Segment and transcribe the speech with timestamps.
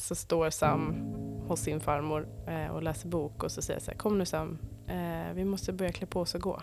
[0.00, 0.94] så står Sam
[1.48, 4.24] hos sin farmor eh, och läser bok och så säger jag så här, kom nu
[4.24, 6.62] Sam, eh, vi måste börja klä på oss och gå.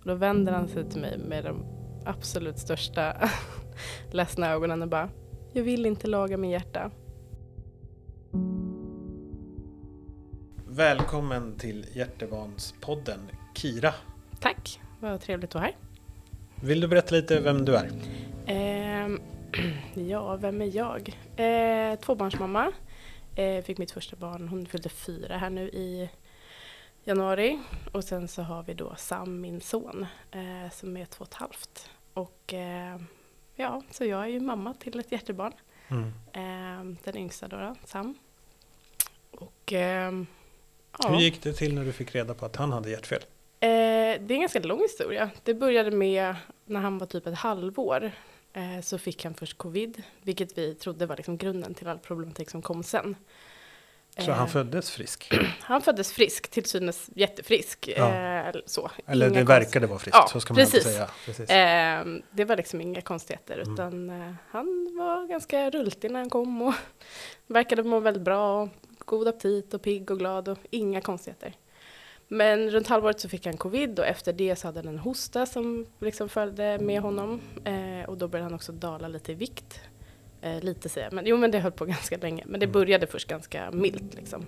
[0.00, 1.64] Och då vänder han sig till mig med de
[2.04, 3.30] absolut största
[4.10, 5.08] ledsna ögonen och bara,
[5.52, 6.90] jag vill inte laga min hjärta.
[10.68, 13.20] Välkommen till Hjärtevanspodden
[13.54, 13.94] Kira.
[14.40, 15.76] Tack, vad trevligt att vara här.
[16.62, 17.90] Vill du berätta lite vem du är?
[18.46, 18.79] Eh,
[20.08, 21.18] ja, vem är jag?
[21.36, 22.72] Eh, tvåbarnsmamma.
[23.34, 26.10] Eh, fick mitt första barn, hon fyllde fyra här nu i
[27.04, 27.60] januari.
[27.92, 31.34] Och sen så har vi då Sam, min son, eh, som är två och ett
[31.34, 31.90] halvt.
[32.14, 33.00] Och eh,
[33.54, 35.52] ja, så jag är ju mamma till ett hjärtebarn.
[35.88, 36.12] Mm.
[36.32, 38.14] Eh, den yngsta då, Sam.
[39.30, 40.26] Och ehm,
[40.98, 41.08] ja.
[41.08, 43.22] Hur gick det till när du fick reda på att han hade hjärtfel?
[43.60, 45.30] Eh, det är en ganska lång historia.
[45.44, 48.12] Det började med när han var typ ett halvår.
[48.52, 52.50] Eh, så fick han först covid, vilket vi trodde var liksom grunden till all problematik
[52.50, 53.16] som kom sen.
[54.18, 55.32] Så Eh, han föddes frisk?
[55.60, 57.88] han föddes frisk, till synes jättefrisk.
[57.96, 58.14] Ja.
[58.14, 58.90] Eh, så.
[59.06, 60.92] Eller Inga det verkade vara friskt, Ja, så ska man inte precis.
[60.92, 61.10] säga.
[61.26, 61.50] Precis.
[61.50, 63.72] Eh, det var liksom inga konstigheter Mm.
[63.74, 66.74] utan eh, han var ganska rultig när han kom och
[67.46, 68.68] verkade må väldigt bra.
[68.98, 71.54] God aptit och pigg och glad och inga konstigheter.
[72.32, 75.46] Men runt halvåret så fick han covid och efter det så hade han en hosta
[75.46, 77.40] som liksom följde med honom.
[77.64, 79.80] Eh, och då började han också dala lite i vikt.
[80.42, 82.44] Eh, lite säger jag, men jo men det höll på ganska länge.
[82.46, 82.72] Men det Mm.
[82.72, 84.44] började först ganska milt liksom.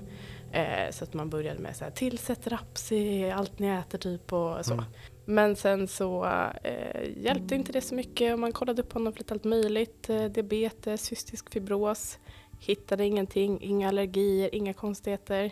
[0.52, 4.32] Eh, så att man började med så här, tillsätt raps i allt ni äter typ
[4.32, 4.72] och så.
[4.72, 4.84] Mm.
[5.24, 6.24] Men sen så
[6.64, 10.10] eh, hjälpte inte det så mycket och man kollade upp honom för lite allt möjligt.
[10.10, 12.18] Eh, diabetes, cystisk fibros.
[12.60, 15.50] Hittade ingenting, inga allergier, inga konstigheter.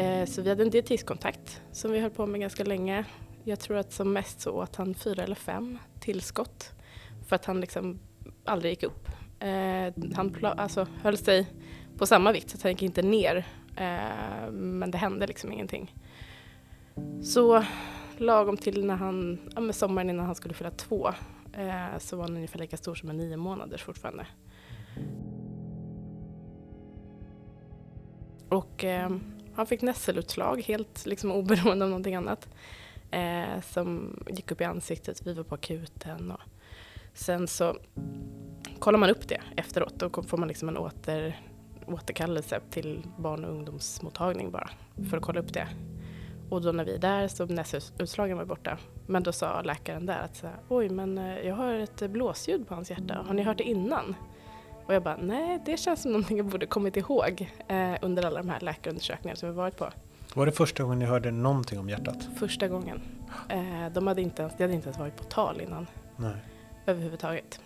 [0.00, 3.04] Eh, så vi hade en dietistkontakt som vi höll på med ganska länge.
[3.44, 6.72] Jag tror att som mest så åt han fyra eller fem tillskott.
[7.26, 7.98] För att han liksom
[8.44, 9.08] aldrig gick upp.
[9.40, 11.46] Eh, han alltså, höll sig
[11.98, 13.36] på samma vikt så att han gick inte ner.
[13.76, 15.94] Eh, men det hände liksom ingenting.
[17.22, 17.64] Så
[18.18, 21.10] lagom till när han, ja, sommaren innan han skulle fylla två
[21.98, 24.26] så var han ungefär lika stor som en nio månaders fortfarande.
[28.48, 28.84] Och
[29.54, 32.48] han fick nässelutslag helt liksom oberoende av någonting annat.
[33.10, 36.40] Eh, som gick upp i ansiktet, vi var på akuten och
[37.14, 37.76] sen så
[38.78, 39.94] kollar man upp det efteråt.
[39.94, 41.40] Då får man liksom en åter,
[41.86, 44.70] återkallelse till barn och ungdomsmottagning bara
[45.10, 45.68] för att kolla upp det.
[46.50, 48.78] Och då när vi är där så näsutslagen var borta.
[49.06, 52.68] Men då sa läkaren där att så här, oj men eh, jag hör ett blåsljud
[52.68, 53.24] på hans hjärta.
[53.26, 54.14] Har ni hört det innan?
[54.90, 58.42] Och jag bara nej det känns som någonting jag borde kommit ihåg eh, under alla
[58.42, 59.88] de här läkarundersökningarna som vi varit på.
[60.34, 62.28] Var det första gången ni hörde någonting om hjärtat?
[62.36, 63.02] Första gången.
[63.48, 65.86] Eh, de hade inte ens, det hade inte ens varit på tal innan
[66.16, 66.34] Nej.
[66.86, 67.60] överhuvudtaget.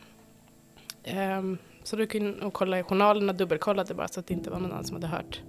[1.05, 4.59] Ehm, så då kunde och kolla i journalerna, dubbelkollade bara så att det inte var
[4.59, 5.41] någon annan som hade hört.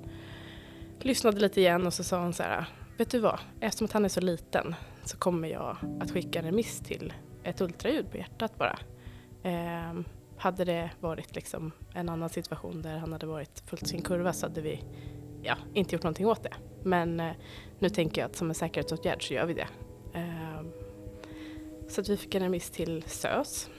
[0.99, 2.65] Lyssnade lite igen och så sa hon så här,
[2.97, 6.45] vet du vad, eftersom att han är så liten så kommer jag att skicka en
[6.45, 8.79] remiss till ett ultraljud på hjärtat bara.
[9.43, 10.05] Ehm,
[10.37, 14.45] hade det varit liksom en annan situation där han hade varit fullt sin kurva så
[14.45, 14.83] hade vi
[15.43, 16.53] ja, inte gjort någonting åt det.
[16.83, 17.31] Men eh,
[17.79, 19.67] nu tänker jag att som en säkerhetsåtgärd så gör vi det.
[20.13, 20.71] Ehm,
[21.89, 23.69] så att vi fick en remiss till SÖS.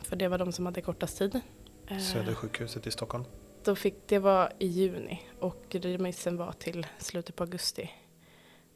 [0.00, 1.40] För det var de som hade kortast tid.
[1.86, 3.24] Eh, Södersjukhuset i Stockholm.
[3.64, 7.90] Då fick, det var i juni och remissen var till slutet på augusti.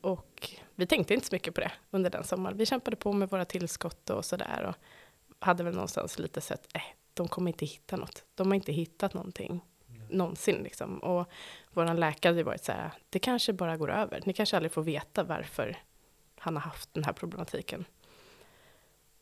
[0.01, 2.57] Och vi tänkte inte så mycket på det under den sommaren.
[2.57, 4.67] Vi kämpade på med våra tillskott och sådär.
[4.69, 4.75] Och
[5.39, 6.83] hade väl någonstans lite sett, eh,
[7.15, 8.25] de kommer inte hitta något.
[8.35, 9.63] De har inte hittat någonting
[10.11, 10.99] någonsin liksom.
[10.99, 11.29] Och
[11.71, 14.23] vår läkare hade varit så här, det kanske bara går över.
[14.25, 15.77] Ni kanske aldrig får veta varför
[16.39, 17.85] han har haft den här problematiken.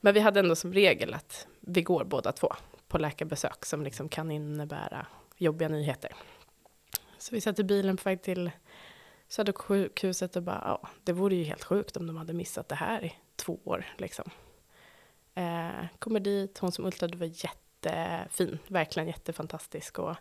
[0.00, 2.52] Men vi hade ändå som regel att vi går båda två
[2.88, 6.12] på läkarbesök som liksom kan innebära jobbiga nyheter.
[7.19, 8.50] Så vi satt i bilen på väg till
[9.28, 13.04] Södersjukhuset och bara, ja, det vore ju helt sjukt om de hade missat det här
[13.04, 14.31] i två år liksom.
[15.34, 20.17] Eh, kommer dit, hon som ultrade var jättefin, verkligen jättefantastisk och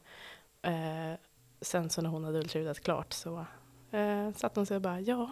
[0.67, 1.13] eh,
[1.61, 3.45] sen så när hon hade ultraljudat klart så
[3.91, 5.31] eh, satt hon sig och bara, ja,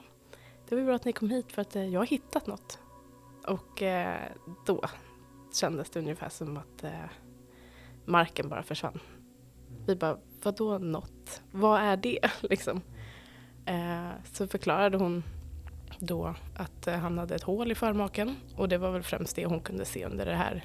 [0.70, 2.80] det var ju bra att ni kom hit för att eh, jag har hittat något.
[3.48, 4.32] Och eh,
[4.66, 4.84] då
[5.54, 7.10] kändes det ungefär som att eh,
[8.06, 9.00] marken bara försvann.
[9.88, 11.42] Vi bara, vadå något?
[11.52, 12.32] Vad är det?
[12.42, 12.82] liksom.
[13.66, 15.24] eh, så förklarade hon
[16.00, 19.46] då att eh, han hade ett hål i förmaken och det var väl främst det
[19.46, 20.64] hon kunde se under det här.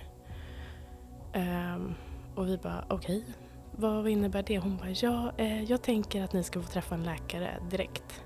[1.32, 1.94] Ehm,
[2.34, 3.24] och vi bara, okej,
[3.70, 4.58] vad innebär det?
[4.58, 8.22] Hon bara, ja, eh, jag tänker att ni ska få träffa en läkare direkt.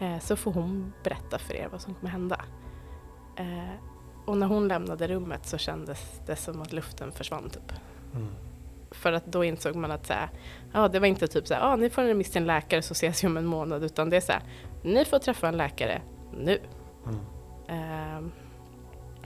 [0.00, 2.44] Eh, så får hon berätta för er vad som kommer hända.
[3.36, 3.74] Eh,
[4.26, 7.72] och när hon lämnade rummet så kändes det som att luften försvann typ.
[8.14, 8.28] Mm.
[8.90, 10.28] För att då insåg man att så här,
[10.72, 12.82] ja, det var inte typ så här, ja, ni får en remiss till en läkare
[12.82, 14.42] så ses vi om en månad, utan det är så här,
[14.84, 16.02] ni får träffa en läkare
[16.32, 16.58] nu.
[17.06, 17.20] Mm.
[17.68, 18.32] Ehm,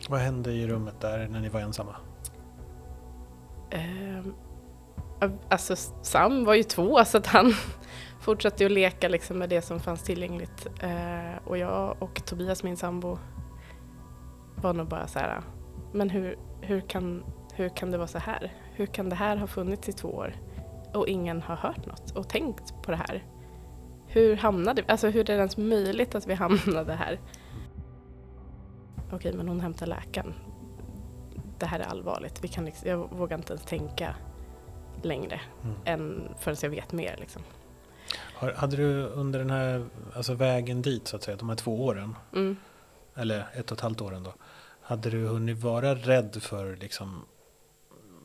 [0.09, 1.97] Vad hände i rummet där när ni var ensamma?
[3.71, 4.35] ehm,
[5.49, 7.53] alltså Sam var ju två så att han
[8.21, 10.67] fortsatte att leka liksom med det som fanns tillgängligt.
[10.81, 13.19] Eh, och jag och Tobias, min sambo,
[14.57, 15.41] var nog bara så här,
[15.93, 17.25] men hur, hur, kan,
[17.55, 18.53] hur kan det vara så här?
[18.73, 20.35] Hur kan det här ha funnits i två år
[20.95, 23.25] och ingen har hört något och tänkt på det här?
[24.15, 27.21] Hur hamnade vi, alltså hur är det ens möjligt att vi hamnade här?
[29.13, 30.35] Okej, men hon hämtar läkaren.
[31.59, 32.45] Det här är allvarligt.
[32.45, 34.15] Vi kan liksom, jag vågar inte ens tänka
[35.03, 35.77] längre Mm.
[35.85, 37.17] än förrän jag vet mer.
[37.21, 37.43] Liksom.
[38.35, 41.85] Har, hade du under den här alltså vägen dit så att säga, de här två
[41.85, 42.57] åren, Mm.
[43.15, 44.35] eller ett och ett halvt åren då,
[44.83, 47.25] hade du hunnit vara rädd för liksom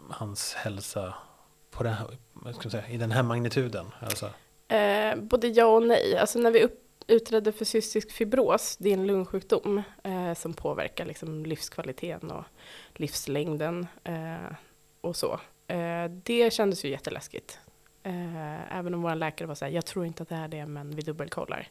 [0.10, 1.14] hans hälsa
[1.72, 2.08] på den här,
[2.70, 3.86] säga, i den här magnituden?
[4.00, 4.30] Alltså,
[4.70, 6.18] Eh, både ja och nej.
[6.18, 11.06] Alltså när vi upp, utredde för cystisk fibros, det är en lungsjukdom eh, som påverkar
[11.06, 12.44] liksom livskvaliteten och
[12.94, 14.56] livslängden eh,
[15.02, 15.40] och så.
[15.68, 17.60] Eh, det kändes ju jätteläskigt.
[18.04, 20.66] Eh, även om vår läkare var så här, jag tror inte att det är det,
[20.66, 21.68] men vi dubbelkollar.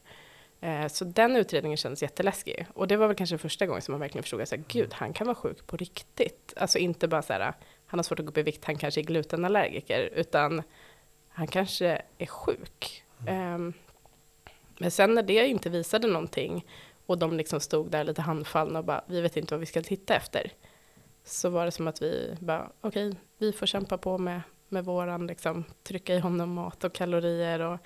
[0.61, 2.67] Eh, så den utredningen kändes jätteläskig.
[2.75, 5.27] Och det var väl kanske första gången som man verkligen förstod att gud, han kan
[5.27, 6.55] vara sjuk på riktigt.
[6.57, 7.53] Alltså inte bara så här,
[7.87, 10.63] han har svårt att gå upp i vikt, han kanske är glutenallergiker, utan
[11.39, 13.05] han kanske är sjuk.
[13.27, 13.73] Ehm,
[14.79, 16.67] men sen när det inte visade någonting
[17.07, 19.83] och de liksom stod där lite handfallna och bara, vi vet inte vad vi ska
[19.83, 20.53] titta efter.
[21.25, 25.27] Så var det som att vi bara, okej, vi får kämpa på med, med våran,
[25.27, 27.79] liksom, trycka i honom mat och kalorier och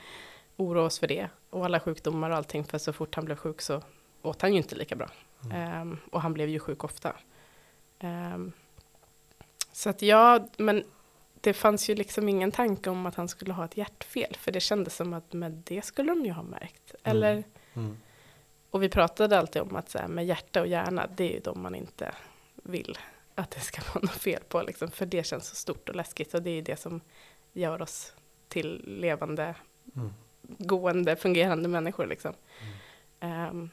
[0.56, 1.28] oroa oss för det.
[1.50, 3.82] Och alla sjukdomar och allting, för så fort han blev sjuk så
[4.22, 5.08] åt han ju inte lika bra.
[5.44, 5.56] Mm.
[5.56, 7.16] Ehm, och han blev ju sjuk ofta.
[7.98, 8.52] Ehm,
[9.72, 10.84] så att ja, men
[11.42, 14.60] det fanns ju liksom ingen tanke om att han skulle ha ett hjärtfel, för det
[14.60, 16.94] kändes som att med det skulle de ju ha märkt.
[17.02, 17.16] Mm.
[17.16, 17.44] Eller,
[17.74, 17.96] mm.
[18.70, 21.40] och vi pratade alltid om att så här, med hjärta och hjärna, det är ju
[21.40, 22.14] de man inte
[22.54, 22.98] vill
[23.34, 26.34] att det ska vara något fel på, liksom, för det känns så stort och läskigt
[26.34, 27.00] och det är ju det som
[27.52, 28.12] gör oss
[28.48, 29.54] till levande,
[29.96, 30.12] Mm.
[30.42, 32.06] gående, fungerande människor.
[32.06, 32.34] Liksom.
[33.20, 33.70] Ehm,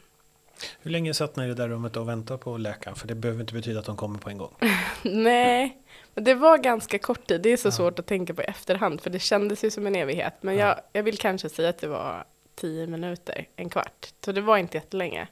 [0.81, 2.95] Hur länge satt ni i det där rummet och väntade på läkaren?
[2.95, 4.55] För det behöver inte betyda att de kommer på en gång.
[5.03, 5.77] Nej,
[6.13, 7.41] men det var ganska kort tid.
[7.41, 7.71] Det är så Ja.
[7.71, 10.33] svårt att tänka på i efterhand, för det kändes ju som en evighet.
[10.41, 10.65] Men Ja.
[10.67, 12.25] jag, jag vill kanske säga att det var
[12.55, 14.07] tio minuter, en kvart.
[14.25, 15.27] Så det var inte jättelänge,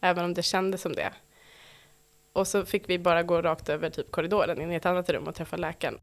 [0.00, 1.12] även om det kändes som det.
[2.32, 5.24] Och så fick vi bara gå rakt över typ korridoren in i ett annat rum
[5.28, 5.98] och träffa läkaren.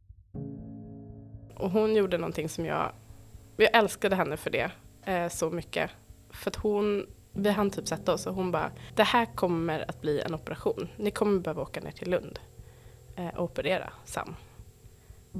[1.56, 2.92] Och hon gjorde någonting som jag,
[3.58, 4.72] jag älskade henne för det
[5.06, 5.90] eh, så mycket.
[6.32, 10.02] För att hon, vi hann typ sätta oss och hon bara, det här kommer att
[10.02, 10.90] bli en operation.
[10.98, 12.40] Ni kommer behöva åka ner till Lund
[13.16, 14.36] eh, och operera Sam.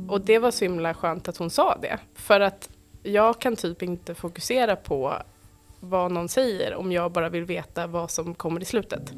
[0.10, 2.00] Och det var så himla skönt att hon sa det.
[2.14, 2.70] För att
[3.04, 5.14] jag kan typ inte fokusera på
[5.80, 9.14] vad någon säger om jag bara vill veta vad som kommer i slutet.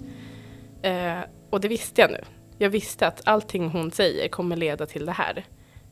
[0.81, 2.24] Eh, och det visste jag nu.
[2.58, 5.46] Jag visste att allting hon säger kommer leda till det här.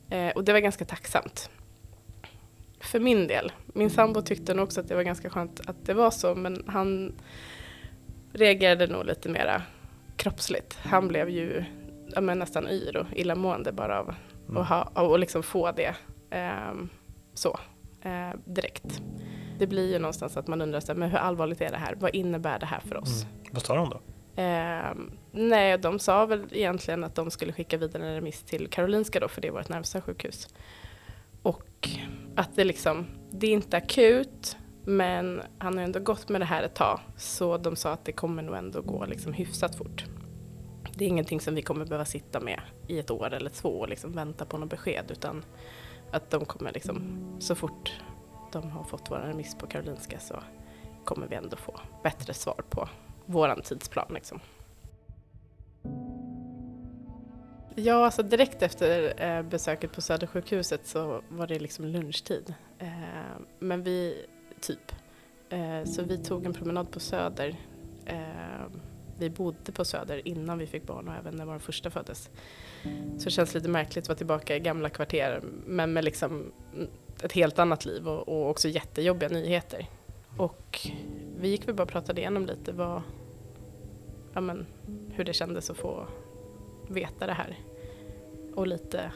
[0.10, 1.50] Eh, och det var ganska tacksamt.
[2.84, 3.52] För min del.
[3.66, 6.64] Min sambo tyckte nog också att det var ganska skönt att det var så, men
[6.68, 7.14] han
[8.34, 9.62] reagerade nog lite mera
[10.18, 10.78] kroppsligt.
[10.84, 11.64] Han blev ju
[12.16, 14.16] ja, nästan yr och illamående bara av
[14.50, 14.62] Mm.
[14.62, 15.96] att ha, och liksom få det
[16.30, 16.90] ehm,
[17.34, 17.60] så
[18.02, 19.02] eh, direkt.
[19.60, 21.96] Det blir ju någonstans att man undrar så här, men hur allvarligt är det här?
[22.00, 23.24] Vad innebär det här för oss?
[23.24, 23.36] Mm.
[23.52, 24.00] Vad sa de då?
[24.36, 29.20] Ehm, nej, de sa väl egentligen att de skulle skicka vidare en remiss till Karolinska
[29.20, 30.48] då, för det är vårt närmsta sjukhus.
[31.42, 31.90] Och
[32.36, 36.64] att det liksom, det är inte akut, men han har ändå gått med det här
[36.64, 40.06] ett tag, så de sa att det kommer nog ändå gå liksom hyfsat fort.
[40.96, 43.90] Det är ingenting som vi kommer behöva sitta med i ett år eller två och
[43.90, 45.46] liksom vänta på något besked, utan
[46.12, 47.02] att de kommer liksom,
[47.40, 47.92] så fort
[48.52, 50.44] de har fått vår remiss på Karolinska så
[51.04, 52.90] kommer vi ändå få bättre svar på
[53.26, 54.12] våran tidsplan.
[54.14, 54.40] Liksom.
[57.76, 62.54] Ja, alltså direkt efter eh, besöket på Södersjukhuset så var det liksom lunchtid.
[62.80, 62.88] Eh,
[63.60, 64.26] men vi,
[64.62, 64.92] typ.
[65.50, 67.56] Eh, så vi tog en promenad på Söder.
[69.18, 72.30] Vi bodde på Söder innan vi fick barn och även när vår första föddes.
[73.18, 76.52] Så det känns lite märkligt att vara tillbaka i gamla kvarter men med liksom
[77.24, 79.88] ett helt annat liv och också jättejobbiga nyheter.
[80.38, 80.80] Och
[81.40, 83.02] vi gick väl bara och pratade igenom lite vad,
[84.34, 84.66] ja men,
[85.10, 86.08] hur det kändes att få
[86.94, 87.60] veta det här.
[88.56, 89.12] Och lite,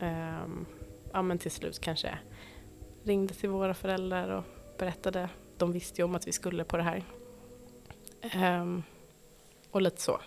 [0.00, 0.66] ehm,
[1.12, 2.18] ja men till slut kanske
[3.04, 4.44] ringde till våra föräldrar och
[4.78, 5.28] berättade.
[5.56, 7.04] De visste ju om att vi skulle på det här.
[8.22, 8.82] Ehm,
[9.70, 10.20] och lite så.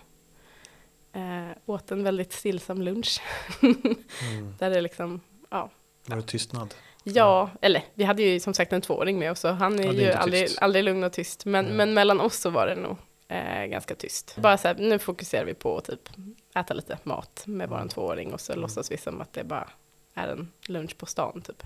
[1.12, 3.20] Eh, åt en väldigt stillsam lunch.
[3.62, 4.54] Mm.
[4.58, 5.70] Där det liksom ja.
[6.06, 6.74] Var det tystnad?
[7.04, 9.92] Ja, eller vi hade ju som sagt en tvååring med oss, så han är Ja,
[9.92, 10.58] ju aldrig, tyst.
[10.62, 11.44] aldrig lugn och tyst.
[11.44, 11.76] Men, Mm.
[11.76, 12.96] men mellan oss så var det nog
[13.32, 14.36] eh, ganska tyst.
[14.36, 16.08] Bara så här, nu fokuserar vi på att typ
[16.54, 17.88] äta lite mat med våran Mm.
[17.88, 18.62] tvååring och så Mm.
[18.62, 19.70] låtsas vi som att det bara
[20.14, 21.62] är en lunch på stan typ.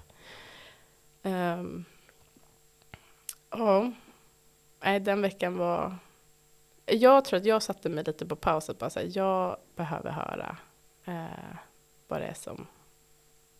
[1.23, 1.85] Ehm,
[3.51, 3.93] ja,
[4.81, 5.97] nej den veckan var...
[6.87, 10.11] Jag tror att jag satte mig lite på paus och bara så här, jag behöver
[10.11, 10.57] höra
[11.05, 11.57] eh,
[12.09, 12.67] vad det är som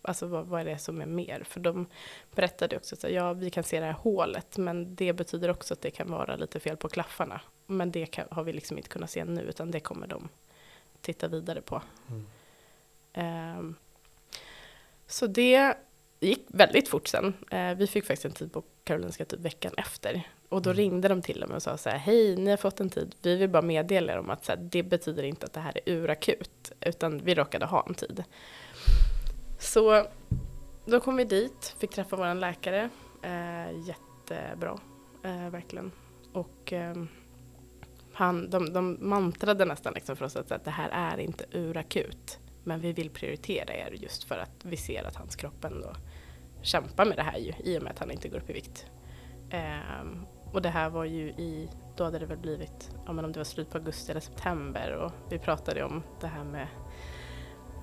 [0.03, 1.43] Alltså vad, vad är det som är mer?
[1.45, 1.87] För de
[2.35, 5.81] berättade också att ja, vi kan se det här hålet, men det betyder också att
[5.81, 7.41] det kan vara lite fel på klaffarna.
[7.67, 10.29] Men det kan, har vi liksom inte kunnat se nu, utan det kommer de
[11.01, 11.83] titta vidare på.
[12.09, 12.27] Mm.
[13.13, 13.75] Ehm,
[15.07, 15.75] så det
[16.21, 17.35] gick väldigt fort sen.
[17.51, 20.23] Eh, vi fick faktiskt en tid på Karolinska typ veckan efter.
[20.49, 20.77] Och då Mm.
[20.79, 23.15] ringde de till mig och sa så här, hej, ni har fått en tid.
[23.23, 25.79] Vi vill bara meddela er om att så här, det betyder inte att det här
[25.87, 28.25] är urakut, utan vi råkade ha en tid.
[29.59, 30.07] Så
[30.85, 32.91] då kom vi dit, fick träffa vår läkare.
[33.23, 34.79] Eh, jättebra,
[35.23, 35.93] eh, verkligen.
[36.33, 37.09] Och ehm,
[38.17, 42.39] han, de, de mantrade nästan liksom för oss att, att det här är inte urakut.
[42.65, 45.93] Men vi vill prioritera er just för att vi ser att hans kropp ändå
[46.63, 48.87] kämpar med det här ju, i och med att han inte går upp i vikt.
[49.51, 53.33] Ehm, och det här var ju i, då hade det väl blivit, ja men om
[53.33, 56.69] det var slut på augusti eller september och vi pratade om det här med,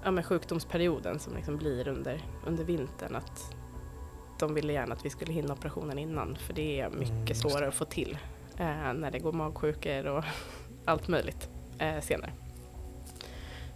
[0.03, 3.55] ja med sjukdomsperioden som liksom blir under, under vintern att
[4.39, 7.43] de ville gärna att vi skulle hinna operationen innan för det är mycket Mm, just
[7.43, 7.49] det.
[7.49, 8.17] svårare att få till
[8.57, 10.23] Eh, när det går magsjukor och
[10.85, 12.31] allt möjligt eh, senare.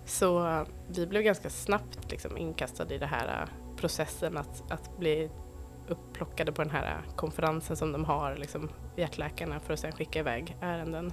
[0.06, 5.30] Så vi blev ganska snabbt liksom inkastade i den här eh, processen att, att bli
[5.88, 10.20] upplockade på den här eh, konferensen som de har, liksom, hjärtläkarna, för att sen skicka
[10.20, 11.12] iväg ärenden.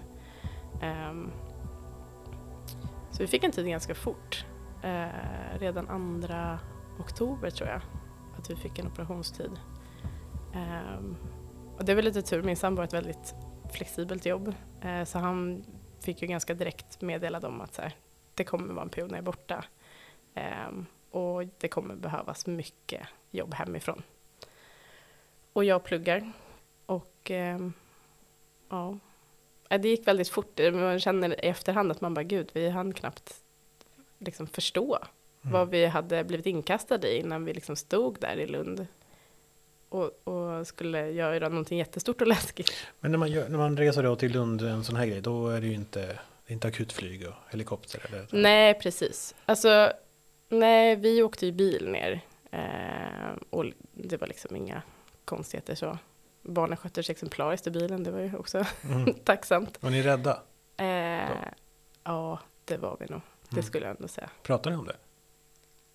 [0.82, 1.32] Um,
[3.10, 4.46] så vi fick en tid ganska fort.
[4.84, 7.80] Uh, redan 2 oktober tror jag
[8.38, 9.50] att vi fick en operationstid.
[10.54, 11.16] Um,
[11.78, 13.34] och det var lite tur, min sambo har ett väldigt
[13.74, 15.64] flexibelt jobb eh, så han
[16.00, 17.96] fick ju ganska direkt meddelad om att så här,
[18.34, 19.64] det kommer vara en period när jag är borta.
[20.34, 24.02] Ehm, och det kommer behövas mycket jobb hemifrån.
[25.52, 26.32] Och jag pluggar.
[26.86, 27.72] Och ehm,
[28.68, 28.98] ja,
[29.68, 30.60] Eh, det gick väldigt fort.
[30.72, 33.34] Man känner i efterhand att man bara, gud, vi hann knappt
[34.18, 34.98] liksom förstå
[35.44, 35.52] Mm.
[35.52, 38.86] vad vi hade blivit inkastade i innan vi liksom stod där i Lund.
[39.94, 42.72] Och, och skulle göra någonting jättestort och läskigt.
[43.00, 45.48] Men när man, gör, när man reser då till Lund, en sån här grej, då
[45.48, 48.26] är det ju inte, det inte akutflyg och helikopter eller?
[48.30, 49.34] Nej, precis.
[49.44, 49.92] Alltså,
[50.48, 52.20] nej, vi åkte ju bil ner.
[52.50, 54.82] Eh, och det var liksom inga
[55.24, 55.98] konstigheter så.
[56.42, 59.14] Barnen skötte sig exemplariskt i bilen, det var ju också Mm.
[59.24, 59.82] tacksamt.
[59.82, 60.42] Var ni rädda?
[60.76, 61.48] Eh,
[62.04, 63.20] ja, det var vi nog.
[63.48, 63.62] Det Mm.
[63.64, 64.30] skulle jag ändå säga.
[64.42, 64.96] Pratar ni om det?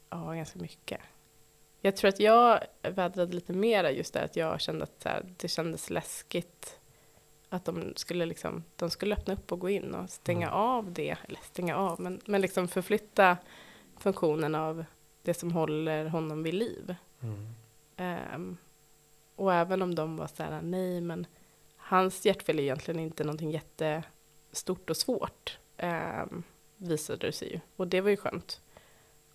[0.09, 0.99] Ja, ganska mycket.
[1.81, 5.47] Jag tror att jag vädrade lite mera just där att jag kände att här, det
[5.47, 6.79] kändes läskigt
[7.49, 10.59] att de skulle liksom, de skulle öppna upp och gå in och stänga Mm.
[10.59, 13.37] av det, eller stänga av, men, men liksom förflytta
[13.97, 14.85] funktionen av
[15.21, 16.95] det som håller honom vid liv.
[17.21, 17.47] Mm.
[17.95, 18.57] Ehm,
[19.35, 21.27] och även om de var så här, nej men
[21.77, 26.43] hans hjärtfel är egentligen inte någonting jättestort och svårt, um,
[26.77, 27.59] visade det sig ju.
[27.75, 28.61] Och det var ju skönt.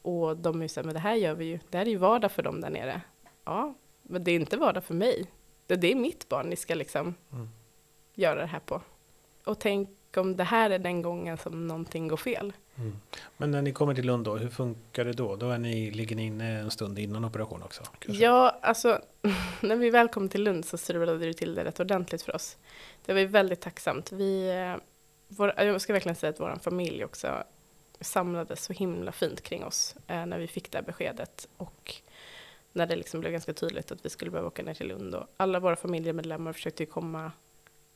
[0.04, 1.90] Och de är ju så här, men det här gör vi ju, det här är
[1.90, 3.00] ju vardag för dem där nere.
[3.44, 5.26] Ja, men det är inte vardag för mig.
[5.66, 7.48] Det, det är mitt barn ni ska liksom Mm.
[8.14, 8.80] göra det här på.
[9.44, 12.52] Och tänk om det här är den gången som någonting går fel.
[12.76, 12.96] Mm.
[13.36, 15.36] Men när ni kommer till Lund då, hur funkar det då?
[15.36, 17.82] Då är ni, ligger ni inne en stund innan operation också?
[17.98, 18.24] kanske?
[18.24, 19.00] Ja, alltså
[19.60, 22.56] när vi väl kom till Lund så strulade det till det rätt ordentligt för oss.
[23.06, 24.12] Det var ju väldigt tacksamt.
[24.12, 24.82] Vi, eh,
[25.28, 27.44] vår, jag ska verkligen säga att vår familj också
[28.00, 31.48] samlades så himla fint kring oss eh, när vi fick det här beskedet.
[31.56, 31.94] Och
[32.72, 35.14] när det liksom blev ganska tydligt att vi skulle behöva åka ner till Lund.
[35.14, 37.32] Och alla våra familjemedlemmar försökte ju komma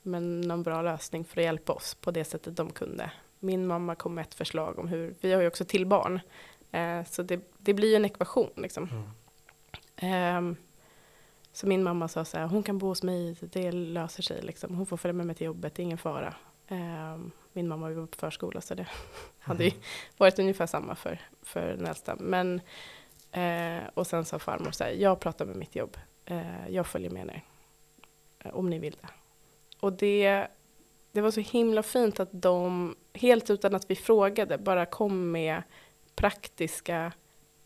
[0.03, 3.11] med någon bra lösning för att hjälpa oss på det sättet de kunde.
[3.39, 6.21] Min mamma kom med ett förslag om hur, vi har ju också till barn,
[6.73, 8.89] eh, så det, det blir ju en ekvation liksom.
[8.91, 9.11] Mm.
[9.97, 10.57] Ehm,
[11.53, 14.75] så min mamma sa så här, hon kan bo hos mig, det löser sig liksom.
[14.75, 16.35] Hon får följa med mig till jobbet, det är ingen fara.
[16.69, 18.87] Ehm, min mamma var på förskola så det
[19.39, 19.71] hade ju
[20.17, 22.17] varit ungefär samma för, för den äldsta.
[22.21, 22.61] Men,
[23.33, 27.11] eh, och sen sa farmor så här, jag pratar med mitt jobb, eh, jag följer
[27.11, 27.45] med er.
[28.39, 29.09] eh, Om ni vill det.
[29.81, 30.49] Och det,
[31.13, 35.63] det var så himla fint att de, helt utan att vi frågade, bara kom med
[36.15, 37.13] praktiska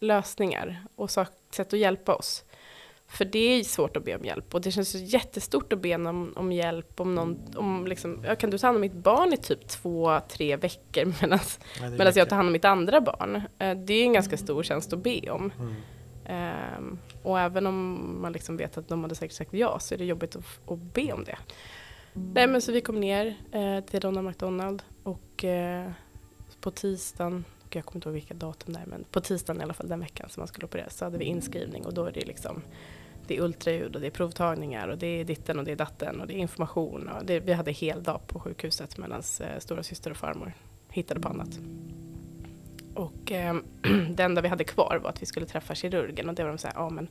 [0.00, 2.44] lösningar och sak- sätt att hjälpa oss.
[3.12, 6.32] För det är svårt att be om hjälp och det känns jättestort att be om,
[6.36, 9.68] om hjälp om någon, om liksom, kan du ta hand om mitt barn i typ
[9.68, 13.42] två, tre veckor medan jag tar hand om mitt andra barn?
[13.58, 15.52] Eh, Det är en ganska stor tjänst att be om.
[15.58, 15.74] Mm.
[16.26, 19.98] Ehm, och även om man liksom vet att de hade säkert sagt ja så är
[19.98, 21.38] det jobbigt att, att be om det.
[22.12, 25.90] Nej men så vi kom ner eh, till Ronald McDonald och eh,
[26.60, 29.74] på tisdagen, jag kommer inte ihåg vilka datum det är, men på tisdagen i alla
[29.74, 32.26] fall den veckan som man skulle opereras så hade vi inskrivning och då är det
[32.26, 32.62] liksom
[33.26, 36.20] det är ultraljud och det är provtagningar och det är ditten och det är datten
[36.20, 37.08] och det är information.
[37.08, 40.52] Och det, vi hade hel dag på sjukhuset medan eh, stora syster och farmor
[40.88, 41.58] hittade på annat.
[42.94, 43.56] Och eh,
[44.10, 46.58] det enda vi hade kvar var att vi skulle träffa kirurgen och det var de
[46.58, 47.08] så här, ja men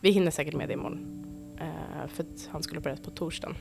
[0.00, 1.26] vi hinner säkert med det imorgon.
[1.60, 3.56] Eh, för att han skulle börja på torsdagen.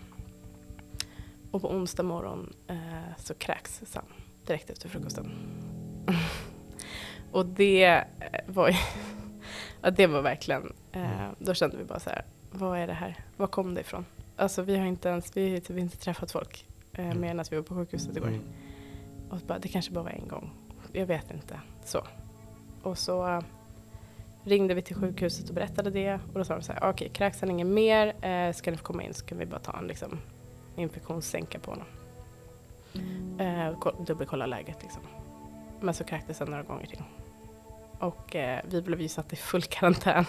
[1.51, 4.05] Och på onsdag morgon eh, så kräks Sam
[4.45, 5.31] direkt efter frukosten.
[7.31, 8.03] och det eh,
[8.47, 8.75] var ju,
[9.81, 13.15] ja, det var verkligen, eh, då kände vi bara så här, vad är det här?
[13.37, 14.05] Var kom det ifrån?
[14.35, 17.21] Alltså vi har inte ens, vi har typ inte träffat folk eh, Mm.
[17.21, 18.27] mer än att vi var på sjukhuset igår.
[18.27, 18.41] Mm.
[19.29, 20.49] Och bara, det kanske bara var en gång.
[20.91, 21.59] Jag vet inte.
[21.83, 22.01] Så.
[22.83, 23.41] Och så eh,
[24.43, 26.13] ringde vi till sjukhuset och berättade det.
[26.13, 28.83] Och då sa de så här, okej, kräks han inget mer, eh, ska ni få
[28.83, 30.19] komma in så kan vi bara ta en liksom,
[30.75, 31.87] infektionssänka på honom.
[33.39, 33.73] Eh,
[34.05, 35.01] dubbelkolla läget liksom.
[35.81, 37.03] Men så kräktes han några gånger till.
[38.01, 40.25] Och eh, vi blev ju satt i full karantän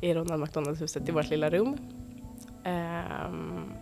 [0.00, 1.76] i Ronald McDonalds-huset i vårt lilla rum.
[2.64, 3.72] Ehm,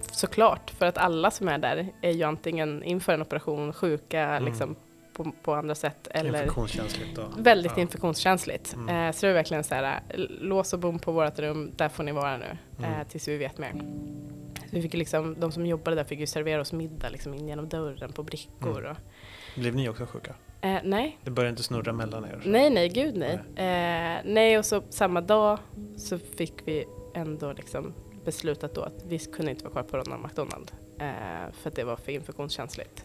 [0.00, 4.44] såklart, för att alla som är där är ju antingen inför en operation sjuka Mm.
[4.44, 4.76] liksom,
[5.12, 7.22] på, på andra sätt eller Infektionskänsligt då.
[7.38, 7.82] väldigt Ja.
[7.82, 8.74] infektionskänsligt.
[8.74, 8.88] Mm.
[9.08, 10.00] Eh, så det är verkligen så här,
[10.40, 12.92] lås och bom på vårt rum, där får ni vara nu Mm.
[13.00, 13.72] eh, tills vi vet mer.
[14.54, 17.48] Så vi fick liksom, de som jobbade där fick ju servera oss middag liksom in
[17.48, 18.78] genom dörren på brickor.
[18.80, 18.90] Mm.
[18.90, 18.96] Och,
[19.60, 20.34] Blev ni också sjuka?
[20.60, 22.42] Eh, nej, Det började inte snurra mellan er?
[22.44, 23.34] nej, nej, gud nej.
[23.56, 25.58] Eh, nej, och så samma dag
[25.96, 30.22] så fick vi ändå liksom beslutat då att vi kunde inte vara kvar på Ronald
[30.22, 33.04] McDonald eh, för att det var för infektionskänsligt.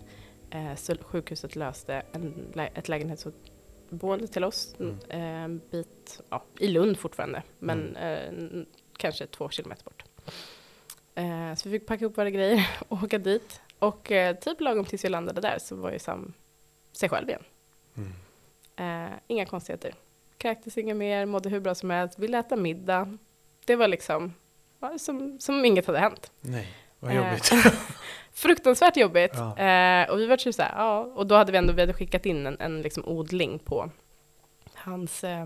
[0.49, 4.97] Eh, så sjukhuset löste en, ett lägenhetsboende till oss Mm.
[5.09, 8.65] eh, en bit ja, i Lund fortfarande, men eh, n-
[8.97, 10.03] kanske två kilometer bort.
[11.15, 13.61] Eh, så vi fick packa upp våra grejer och åka dit.
[13.79, 16.33] Och eh, typ lagom tills vi landade där så var ju Sam
[16.97, 17.43] sig själv igen.
[17.97, 18.13] Mm.
[19.11, 19.93] Eh, inga konstigheter.
[20.37, 23.17] Kräktes inget mer, mådde hur bra som helst, ville äta middag.
[23.65, 24.33] Det var liksom
[24.79, 26.31] ja, som, som inget hade hänt.
[26.41, 26.67] Nej,
[26.99, 27.51] vad Eh, jobbigt.
[28.33, 29.31] Fruktansvärt jobbigt.
[29.35, 29.57] Ja.
[29.57, 31.93] Eh, och vi var typ så här, ja, och då hade vi ändå vi hade
[31.93, 33.89] skickat in en, en liksom odling på
[34.73, 35.45] hans eh,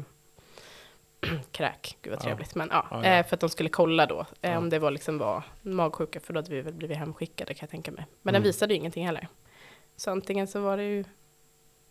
[1.51, 1.97] kräk.
[2.01, 2.55] Gud vad trevligt.
[2.55, 3.03] Men ja.
[3.03, 6.33] Eh, för att de skulle kolla då eh, om det var liksom var magsjuka, för
[6.33, 8.05] då hade vi väl blivit hemskickade kan jag tänka mig.
[8.21, 8.47] Men den Mm.
[8.47, 9.27] visade ju ingenting heller.
[9.95, 11.03] Så antingen så var det ju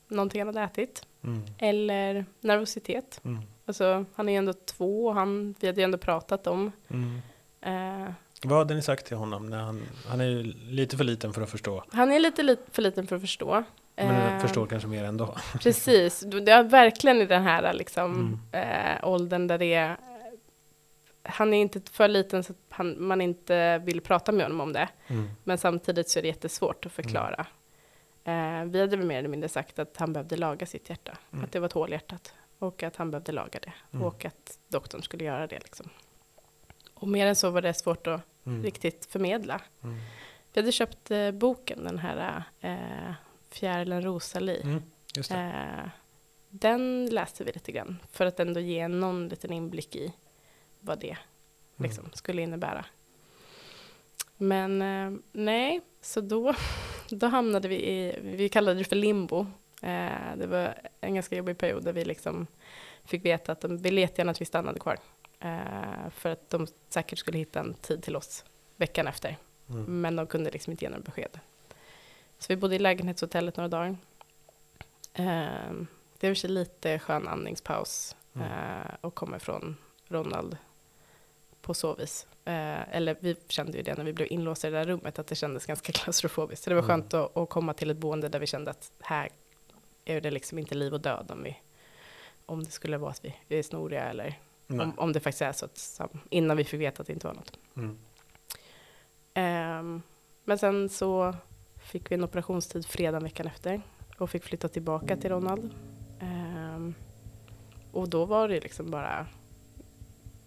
[0.09, 1.43] någonting han hade ätit, Mm.
[1.59, 3.21] eller nervositet.
[3.25, 3.43] Mm.
[3.67, 6.73] Alltså, han är ju ändå två och han, vi hade ju ändå pratat om.
[6.89, 7.21] Mm.
[7.61, 8.13] Eh,
[8.45, 9.47] Vad hade ni sagt till honom?
[9.51, 11.85] När han, han är ju lite för liten för att förstå.
[11.93, 13.65] han är lite li- för liten för att förstå.
[13.97, 15.35] Men Eh, jag förstår kanske mer ändå.
[15.63, 18.95] Precis, det är verkligen i den här liksom, Mm.
[18.99, 19.97] eh, åldern där det är
[21.23, 24.73] han är inte för liten så att han, man inte vill prata med honom om
[24.73, 24.89] det.
[25.07, 25.31] Mm.
[25.45, 27.47] Men samtidigt så är det jättesvårt att förklara.
[28.29, 31.19] Eh, vi hade väl mer eller mindre sagt att han behövde laga sitt hjärta.
[31.33, 31.45] Mm.
[31.45, 32.35] Att det var ett hål i hjärtat.
[32.59, 33.73] Och att han behövde laga det.
[33.93, 34.07] Mm.
[34.07, 35.59] Och att doktorn skulle göra det.
[35.59, 35.89] Liksom.
[36.95, 38.63] Och mer än så var det svårt att Mm.
[38.63, 39.61] riktigt förmedla.
[39.83, 39.97] Mm.
[40.53, 43.13] Vi hade köpt eh, boken, den här eh,
[43.51, 44.61] Fjärilen Rosali.
[44.63, 44.83] Mm.
[45.31, 45.89] Eh,
[46.51, 50.13] den läste vi lite grann för att ändå ge någon liten inblick i
[50.81, 51.17] vad det
[51.77, 52.13] liksom, Mm.
[52.15, 52.85] skulle innebära.
[54.37, 56.55] Men eh, nej, så då,
[57.11, 59.47] då hamnade vi i, vi kallade det för limbo.
[59.83, 62.47] Eh, det var en ganska jobbig period där vi liksom
[63.05, 64.99] fick veta att de ville jättegärna att vi stannade kvar.
[65.41, 68.45] Eh, för att de säkert skulle hitta en tid till oss
[68.77, 69.37] veckan efter.
[69.71, 70.01] Mm.
[70.01, 71.41] Men de kunde liksom inte ge några besked.
[72.39, 73.97] Så vi bodde i lägenhetshotellet några dagar.
[75.13, 75.87] Ehm,
[76.19, 78.49] det var lite skön andningspaus Mm.
[78.49, 79.77] eh, och komma ifrån
[80.09, 80.57] Ronald
[81.69, 82.27] på så vis.
[82.45, 85.27] Eh, eller vi kände ju det när vi blev inlåsta i det där rummet, att
[85.27, 86.65] det kändes ganska klaustrofobiskt.
[86.65, 86.89] Så det var Mm.
[86.89, 89.29] skönt att, att komma till ett boende där vi kände att här
[90.05, 91.57] är det liksom inte liv och död om, vi,
[92.47, 95.53] om det skulle vara att vi, vi är snoriga eller om, om det faktiskt är
[95.53, 97.59] så att innan vi fick veta att det inte var något.
[97.77, 97.99] Mm.
[99.35, 100.03] Ehm,
[100.45, 101.35] men sen så
[101.83, 103.81] fick vi en operationstid fredagen veckan efter
[104.19, 105.75] och fick flytta tillbaka till Ronald.
[106.21, 106.95] Ehm,
[107.93, 109.27] och då var det liksom bara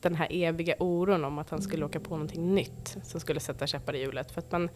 [0.02, 3.68] den här eviga oron om att han skulle åka på någonting nytt som skulle sätta
[3.68, 4.32] käppar i hjulet.
[4.32, 4.70] För att man,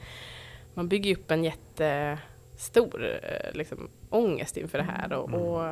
[0.73, 5.41] man bygger upp en jättestor eh, liksom, ångest inför det här och, Mm.
[5.41, 5.65] och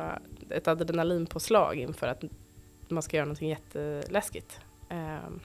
[0.50, 2.24] ett adrenalinpåslag inför att
[2.88, 4.60] man ska göra någonting jätteläskigt.
[4.90, 5.40] Ehm,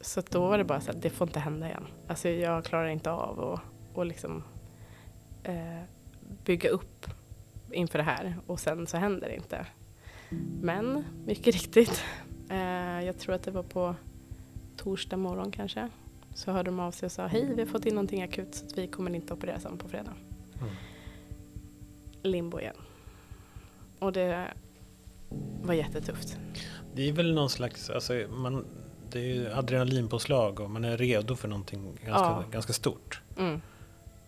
[0.00, 1.86] så då var det bara så att det får inte hända igen.
[2.08, 3.60] Alltså jag klarar inte av att
[3.94, 4.44] och liksom,
[5.44, 5.82] eh,
[6.44, 7.06] bygga upp
[7.72, 9.66] inför det här och sen så händer det inte.
[10.60, 12.04] Men mycket riktigt,
[12.50, 13.94] eh, jag tror att det var på
[14.76, 15.88] torsdag morgon kanske,
[16.34, 18.66] så hörde de av sig och sa hej, vi har fått in någonting akut så
[18.76, 20.12] vi kommer inte operera sen på fredag.
[20.60, 20.74] Mm.
[22.22, 22.76] Limbo igen.
[23.98, 24.54] Och det
[25.62, 26.38] var jättetufft.
[26.94, 28.64] Det är väl någon slags, alltså, man,
[29.10, 32.44] det är ju adrenalinpåslag och man är redo för någonting ganska, Ja.
[32.50, 33.22] ganska stort.
[33.38, 33.60] Mm.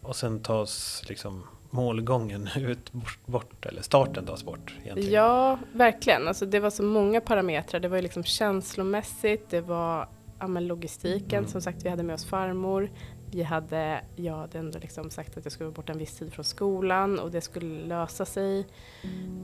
[0.02, 2.92] Och sen tas liksom målgången ut
[3.26, 5.12] bort, eller starten tas bort egentligen.
[5.12, 6.28] Ja, verkligen.
[6.28, 7.80] Alltså, det var så många parametrar.
[7.80, 11.38] Det var ju liksom känslomässigt, det var ja, logistiken.
[11.38, 11.50] Mm.
[11.50, 12.90] Som sagt, vi hade med oss farmor.
[13.32, 16.32] Vi hade, jag hade ändå liksom sagt att jag skulle vara borta en viss tid
[16.32, 18.66] från skolan och det skulle lösa sig.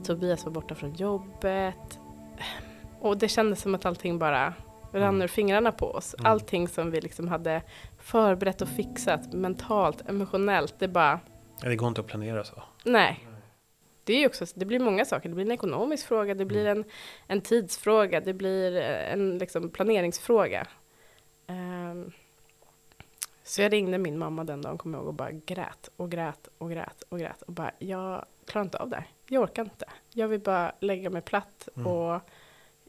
[0.04, 1.98] Tobias var borta från jobbet.
[3.00, 4.54] Och det kändes som att allting bara
[4.92, 5.22] rann Mm.
[5.22, 6.14] ur fingrarna på oss.
[6.18, 6.32] Mm.
[6.32, 7.62] Allting som vi liksom hade
[7.98, 11.20] förberett och fixat mentalt, emotionellt, det bara
[11.60, 12.62] Det går inte att planera så.
[12.84, 13.26] Nej.
[14.04, 15.28] Det, är också, det blir många saker.
[15.28, 16.84] Det blir en ekonomisk fråga, det blir en,
[17.26, 20.66] en tidsfråga, det blir eh, en liksom planeringsfråga.
[21.46, 22.12] Ehm,
[23.42, 26.48] så jag ringde min mamma den dagen, kommer jag ihåg, och bara grät och grät
[26.58, 27.42] och grät och grät.
[27.42, 29.04] Och bara, jag klarar inte av det.
[29.28, 29.86] Jag orkar inte.
[30.12, 31.86] Jag vill bara lägga mig platt Mm.
[31.86, 32.20] och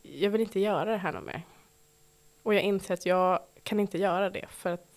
[0.01, 1.41] jag vill inte göra det här något mer.
[2.43, 4.87] Och jag inser att jag kan inte göra det, för att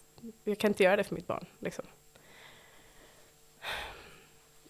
[0.44, 1.46] jag kan inte göra det för mitt barn.
[1.58, 1.84] Liksom.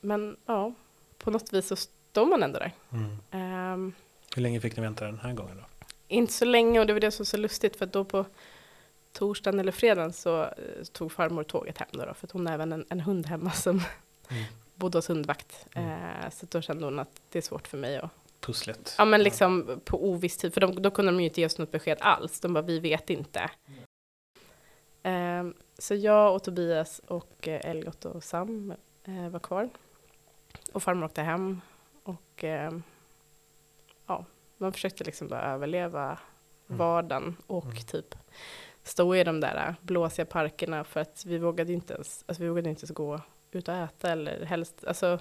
[0.00, 0.72] Men ja,
[1.18, 2.72] på något vis så står man ändå där.
[2.92, 3.16] Mm.
[3.30, 3.92] Ehm,
[4.34, 5.64] Hur länge fick ni vänta den här gången då?
[6.08, 8.24] inte så länge och det var det som var så lustigt för att då på
[9.12, 10.50] torsdagen eller fredagen så eh,
[10.92, 13.50] tog farmor tåget hem då, då för att hon har även en, en hund hemma
[13.50, 13.82] som
[14.30, 14.44] Mm.
[14.74, 15.66] bodde hos hundvakt.
[15.74, 15.90] Mm.
[15.90, 18.10] Eh, så då kände hon att det är svårt för mig att
[18.40, 18.94] Pusslet.
[18.98, 21.58] Ja men liksom på oviss tid, för de, då kunde de ju inte ge oss
[21.58, 22.40] något besked alls.
[22.40, 23.50] De bara, vi vet inte.
[25.02, 29.70] Ehm, så jag och Tobias och eh, Elliot och Sam eh, var kvar.
[30.72, 31.60] Och farmor åkte hem.
[32.02, 32.82] Och ehm,
[34.06, 34.24] ja,
[34.56, 36.18] man försökte liksom bara överleva
[36.68, 36.78] Mm.
[36.78, 37.76] vardagen och Mm.
[37.76, 38.14] typ
[38.82, 42.68] stå i de där blåsiga parkerna för att vi vågade inte ens, alltså vi vågade
[42.70, 45.18] inte ens gå ut och äta eller helst, alltså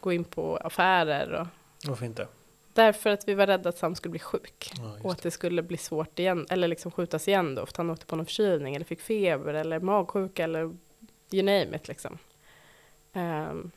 [0.00, 1.46] gå in på affärer och
[1.88, 2.28] Varför inte?
[2.72, 4.72] Därför att vi var rädda att Sam skulle bli sjuk.
[4.78, 7.76] Ja, Och att det skulle bli svårt igen, eller liksom skjutas igen då, för att
[7.76, 10.60] han åkte på någon förkylning, eller fick feber, eller magsjuka, eller
[11.30, 12.18] you name it liksom.
[13.12, 13.70] Ehm,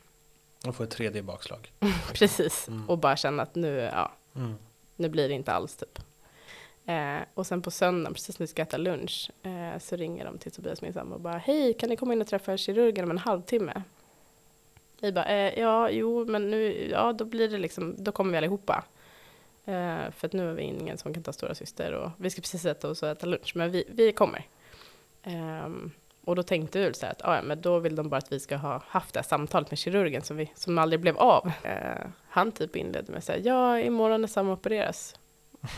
[0.68, 1.72] Och få ett tredje bakslag.
[2.14, 2.88] precis, Mm.
[2.90, 4.54] och bara känna att nu, ja, Mm.
[4.96, 5.98] nu blir det inte alls typ.
[6.86, 10.38] Eh, och sen på söndagen, precis när vi ska äta lunch, eh, så ringer de
[10.38, 13.10] till Tobias min sambo och bara Hej, kan ni komma in och träffa kirurgen om
[13.10, 13.82] en halvtimme?
[15.00, 18.36] Vi bara, eh, ja, jo, men nu, ja, då blir det liksom, då kommer vi
[18.38, 18.84] allihopa.
[19.64, 22.40] Eh, för att nu är vi ingen som kan ta stora syster och vi ska
[22.40, 24.46] precis sätta oss och äta lunch, men vi, vi kommer.
[25.22, 25.90] Ehm,
[26.26, 28.32] och då tänkte vi så här att, "Ah, ja, men då vill de bara att
[28.32, 31.52] vi ska ha haft det här samtalet med kirurgen som, vi, som aldrig blev av.
[31.62, 35.14] Eh, han typ inledde med att säga, ja, imorgon när Sam opereras.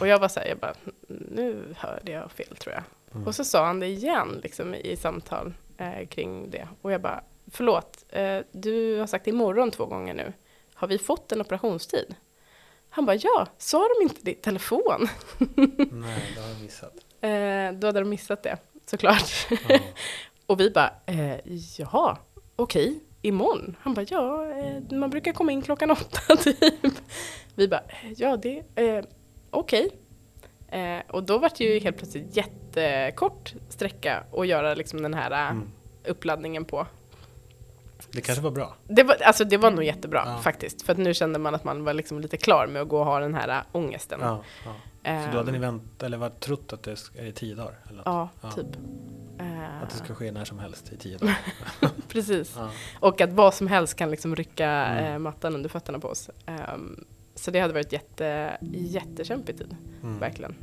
[0.00, 0.74] Och jag var så här, jag bara,
[1.08, 2.82] nu hörde jag fel tror jag.
[3.14, 3.26] Mm.
[3.26, 6.68] Och så sa han det igen liksom, i samtal eh, kring det.
[6.82, 10.32] Och jag bara, förlåt, eh, du har sagt imorgon två gånger nu.
[10.74, 12.14] Har vi fått en operationstid?
[12.90, 15.08] Han bara, ja, sa de inte det i telefon?
[15.38, 16.92] Nej, det har jag missat.
[17.20, 18.56] Eh, då hade de missat det,
[18.86, 19.46] såklart.
[19.68, 19.78] Ja.
[20.48, 21.36] Och vi bara, eh,
[21.78, 22.16] jaha,
[22.56, 23.76] okej, imorgon?
[23.80, 26.94] Han bara, ja, eh, man brukar komma in klockan åtta typ.
[27.54, 29.04] Vi bara, eh, ja det, eh,
[29.50, 29.90] okej.
[30.68, 35.30] Eh, och då var det ju helt plötsligt jättekort sträcka att göra liksom den här
[35.30, 35.68] eh, Mm.
[36.06, 36.86] uppladdningen på.
[38.12, 38.74] Det kanske var bra.
[38.88, 40.38] Det var, alltså det var nog jättebra Ja.
[40.42, 42.98] faktiskt, för att nu kände man att man var liksom lite klar med att gå
[42.98, 44.20] och ha den här eh, ångesten.
[44.22, 45.24] Ja, ja.
[45.26, 47.78] Så då hade ni väntat, eller var trott att det är i tio dagar?
[47.86, 48.06] Eller något?
[48.06, 48.50] Ja, Ja.
[48.50, 48.66] typ.
[49.38, 51.38] Eh, Att det ska ske när som helst i tio dagar?
[52.08, 52.54] precis.
[52.56, 52.70] Ja.
[53.00, 55.12] Och att vad som helst kan liksom rycka Mm.
[55.12, 56.30] eh, mattan under fötterna på oss.
[56.46, 60.18] Ehm, så det hade varit jätte, jättekämpig tid, Mm.
[60.18, 60.54] verkligen.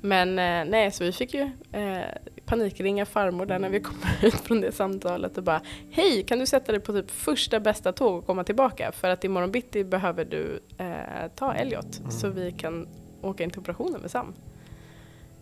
[0.00, 2.04] Men eh, nej, så vi fick ju eh,
[2.46, 5.60] panikringa farmor där när vi kom ut från det samtalet och bara
[5.90, 8.92] Hej, kan du sätta dig på typ första bästa tåg och komma tillbaka?
[8.92, 12.10] För att imorgon bitti behöver du eh, ta Elliot Mm.
[12.10, 12.88] så vi kan
[13.22, 14.34] åka in till operationen med Sam.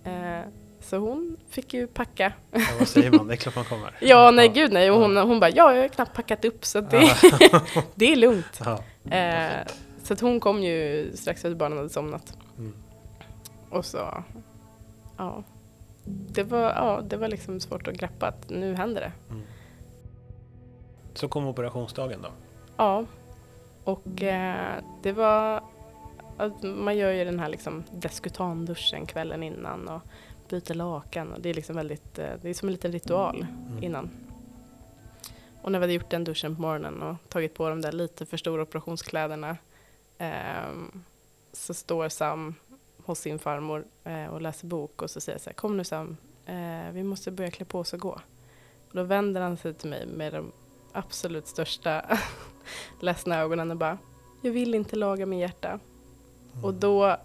[0.04, 0.40] Eh,
[0.82, 3.26] så hon fick ju packa Ja, vad säger man?
[3.26, 3.94] Det är klart man kommer.
[4.00, 4.52] Ja, nej Ja.
[4.52, 4.90] gud nej.
[4.90, 7.16] Och hon, hon bara, ja, jag har knappt packat upp så det,
[7.94, 8.60] det är lugnt.
[9.10, 12.36] Eh, så att hon kom ju strax efter barnen hade somnat.
[12.58, 12.72] Mm.
[13.70, 14.24] Och så,
[15.16, 15.42] ja.
[16.04, 19.12] Det var, ja, det var liksom svårt att greppa att nu händer det.
[19.30, 19.42] Mm.
[21.14, 22.28] Så kom operationsdagen då?
[22.76, 23.04] Ja.
[23.84, 25.62] Och eh, det var,
[26.62, 30.00] man gör ju den här liksom deskutanduschen kvällen innan och
[30.52, 31.32] byter lakan.
[31.32, 33.46] Och det är liksom väldigt, eh, det är som en liten ritual.
[33.70, 33.84] Mm.
[33.84, 34.10] innan.
[35.62, 38.26] Och när vi hade gjort den duschen på morgonen och tagit på de där lite
[38.26, 39.56] för stora operationskläderna
[40.18, 41.02] ehm,
[41.52, 42.54] så står Sam
[43.04, 45.84] hos sin farmor eh, och läser bok och så säger jag så här, kom nu
[45.84, 48.20] Sam, eh, vi måste börja klä på oss och gå.
[48.88, 50.52] Och då vänder han sig till mig med de
[50.92, 52.18] absolut största
[53.00, 53.98] ledsna ögonen och bara,
[54.42, 55.68] jag vill inte laga min hjärta.
[56.52, 56.64] Mm.
[56.64, 57.16] Och då,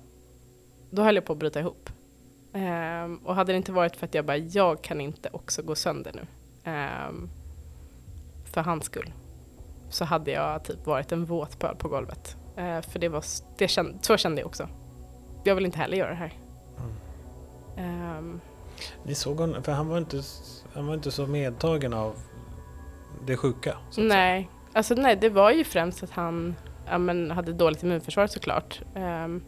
[0.90, 1.90] då höll jag på att bryta ihop.
[2.58, 5.76] Ehm, och hade det inte varit för att jag bara, jag kan inte också gå
[5.76, 6.28] sönder nu.
[6.72, 7.30] Ehm,
[8.46, 9.14] för hans skull.
[9.90, 12.38] Så hade jag typ varit en våt pöl på golvet.
[12.58, 13.24] Ehm, för det var,
[13.58, 14.70] det kände, så kände jag också.
[15.44, 16.34] Jag vill inte heller göra det här.
[16.78, 16.92] Mm.
[18.18, 18.42] Ehm,
[19.04, 20.22] Ni såg honom, för han var, inte,
[20.74, 22.16] han var inte så medtagen av
[23.26, 23.78] det sjuka.
[23.92, 24.08] säga.
[24.08, 28.82] nej, alltså nej, det var ju främst att han ja, men, hade dåligt immunförsvar såklart.
[28.96, 29.44] Ehm,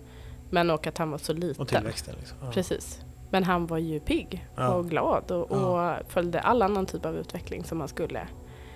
[0.50, 1.62] men och att han var så liten.
[1.62, 2.16] Och tillväxten.
[2.20, 2.38] Liksom.
[2.42, 2.52] Ja.
[2.52, 3.02] Precis.
[3.32, 4.74] Men han var ju pigg Ja.
[4.74, 8.28] och glad och, och följde all annan typ av utveckling som man skulle.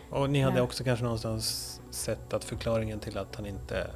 [0.09, 3.87] Och ni hade också kanske någonstans sett att förklaringen till att han inte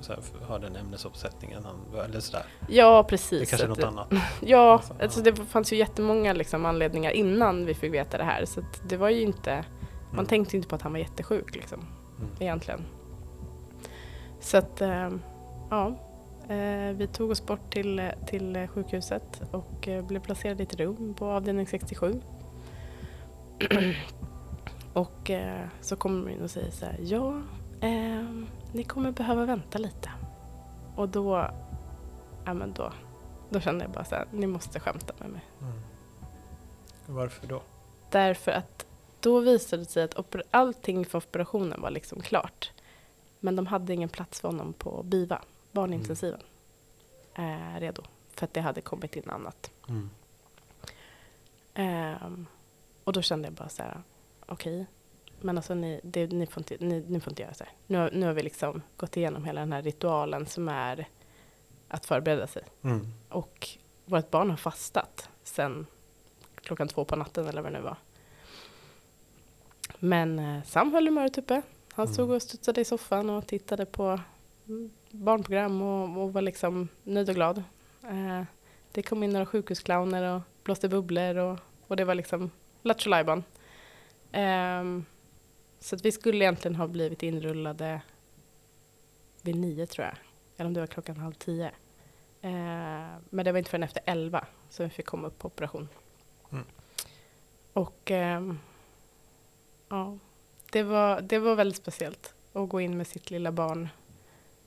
[0.00, 2.44] så här, har den ämnesuppsättningen, han, eller sådär.
[2.68, 3.40] Ja, precis.
[3.40, 4.12] Det kanske är något annat.
[4.40, 8.44] Ja, Alltså, alltså det fanns ju jättemånga liksom anledningar innan vi fick veta det här.
[8.44, 9.64] Så det var ju inte,
[10.10, 10.26] man Mm.
[10.26, 11.80] tänkte ju inte på att han var jättesjuk liksom,
[12.18, 12.30] Mm.
[12.40, 12.84] egentligen.
[14.40, 15.08] Så att, eh,
[15.70, 15.94] ja.
[16.52, 21.14] Eh, vi tog oss bort till, till sjukhuset och eh, blev placerade i ett rum
[21.14, 22.20] på avdelning 67.
[24.92, 27.42] och eh, så kommer de in och säger så här, ja,
[27.80, 28.24] eh,
[28.72, 30.10] ni kommer behöva vänta lite.
[30.96, 31.50] Och då,
[32.44, 32.92] ja men då,
[33.50, 35.44] då kände jag bara så här, ni måste skämta med mig.
[35.60, 35.80] Mm.
[37.06, 37.62] Varför då?
[38.10, 38.86] Därför att
[39.20, 42.72] då visade det sig att allting för operationen var liksom klart.
[43.40, 46.40] Men de hade ingen plats för honom på BIVA, barnintensiven,
[47.34, 48.02] eh, redo.
[48.34, 49.70] För att det hade kommit in annat.
[49.88, 50.10] Mm.
[51.74, 52.46] Ehm,
[53.04, 54.02] och då kände jag bara så här,
[54.46, 54.86] okej,
[55.40, 57.72] men alltså ni, det, ni, får inte, ni, ni får inte göra så här.
[57.86, 61.08] Nu, nu har vi liksom gått igenom hela den här ritualen som är
[61.88, 62.62] att förbereda sig.
[62.82, 63.06] Mm.
[63.28, 63.68] Och
[64.04, 65.86] vårt barn har fastat sen
[66.54, 67.96] klockan två på natten eller vad det nu var.
[69.98, 71.62] Men eh, Sam höll humöret uppe.
[71.92, 72.14] Han Mm.
[72.14, 74.20] stod och studsade i soffan och tittade på mm,
[75.10, 77.62] barnprogram och, och var liksom nöjd och glad.
[78.04, 78.42] Eh,
[78.92, 82.50] det kom in några sjukhusclowner och blåste bubblor och, och det var liksom
[82.82, 83.44] lattjo lajban.
[84.32, 85.04] Ehm,
[85.78, 88.02] Så att vi skulle egentligen ha blivit inrullade
[89.42, 90.16] vid nio tror jag.
[90.56, 91.66] Eller om det var klockan halv tio.
[92.40, 95.88] Eh, men det var inte förrän efter elva som vi fick komma upp på operation.
[96.52, 96.64] Mm.
[97.72, 98.58] Och ehm,
[99.88, 100.18] ja,
[100.72, 103.88] det var, det var väldigt speciellt att gå in med sitt lilla barn.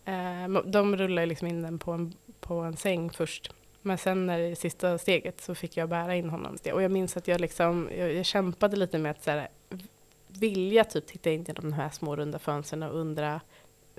[0.05, 3.51] Eh, de rullade liksom in den på en, på en säng först.
[3.81, 6.57] Men sen när det sista steget så fick jag bära in honom.
[6.73, 9.47] Och jag minns att jag, liksom, jag, jag kämpade lite med att så här,
[10.27, 13.41] vilja typ titta in genom de här små runda fönstren och undra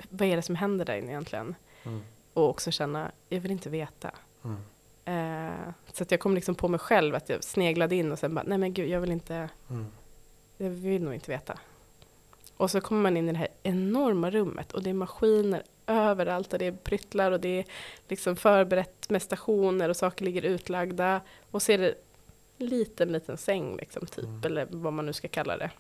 [0.09, 1.55] vad är det som händer där inne egentligen?
[1.85, 2.01] Mm.
[2.33, 4.11] Och också känna, jag vill inte veta.
[4.45, 4.57] Mm.
[5.05, 8.35] Eh, så att jag kom liksom på mig själv att jag sneglade in och sen
[8.35, 9.87] bara, nej men gud, jag vill inte, Mm.
[10.57, 11.59] jag vill nog inte veta.
[12.57, 16.53] Och så kommer man in i det här enorma rummet och det är maskiner överallt
[16.53, 17.64] och det är pryttlar och det är
[18.09, 21.20] liksom förberett med stationer och saker ligger utlagda.
[21.51, 21.94] Och så är det
[22.59, 24.40] en liten, liten säng liksom typ, Mm.
[24.44, 25.70] eller vad man nu ska kalla det.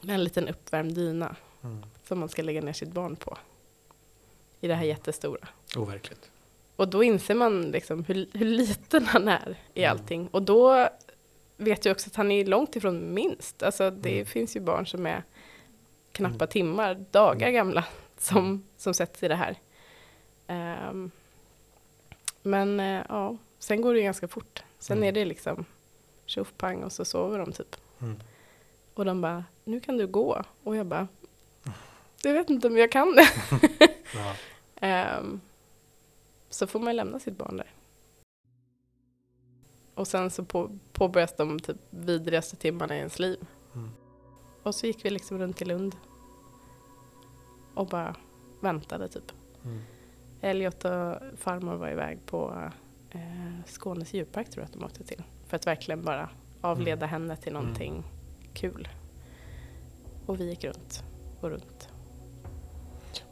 [0.00, 1.82] Med en liten uppvärmd dyna Mm.
[2.08, 3.38] som man ska lägga ner sitt barn på.
[4.60, 5.48] I det här jättestora.
[5.76, 6.30] Overkligt.
[6.76, 9.90] Och då inser man liksom hur, hur liten han är i Mm.
[9.98, 10.28] allting.
[10.28, 10.88] Och då
[11.56, 13.62] vet jag också att han är långt ifrån minst.
[13.62, 14.26] Alltså det Mm.
[14.26, 15.22] finns ju barn som är
[16.12, 16.48] knappa Mm.
[16.48, 17.54] timmar, dagar Mm.
[17.54, 17.84] gamla,
[18.18, 18.62] som, Mm.
[18.76, 19.56] som sätts i det här.
[20.46, 21.10] Ehm,
[22.42, 24.64] men eh, ja, sen går det ju ganska fort.
[24.78, 25.08] Sen Mm.
[25.08, 25.64] är det liksom
[26.26, 27.76] tjoff pang och så sover de typ.
[28.00, 28.16] Mm.
[28.94, 30.42] Och de bara, nu kan du gå.
[30.62, 31.08] Och jag bara,
[32.22, 33.28] jag vet inte om jag kan det.
[34.80, 35.40] Ehm,
[36.50, 37.70] så får man lämna sitt barn där.
[39.94, 43.46] Och sen så på, påbörjas de typ vidrigaste timmarna i ens liv.
[43.74, 43.90] Mm.
[44.62, 45.96] Och så gick vi liksom runt i Lund.
[47.74, 48.14] Och bara
[48.60, 49.32] väntade typ.
[49.64, 49.80] Mm.
[50.40, 52.70] Elliot och farmor var iväg på
[53.10, 53.20] eh,
[53.66, 55.22] Skånes djurpark tror jag att de åkte till.
[55.46, 56.28] För att verkligen bara
[56.60, 57.62] avleda henne till Mm.
[57.62, 58.04] någonting
[58.54, 58.88] kul.
[60.26, 61.04] Och vi gick runt
[61.40, 61.88] och runt.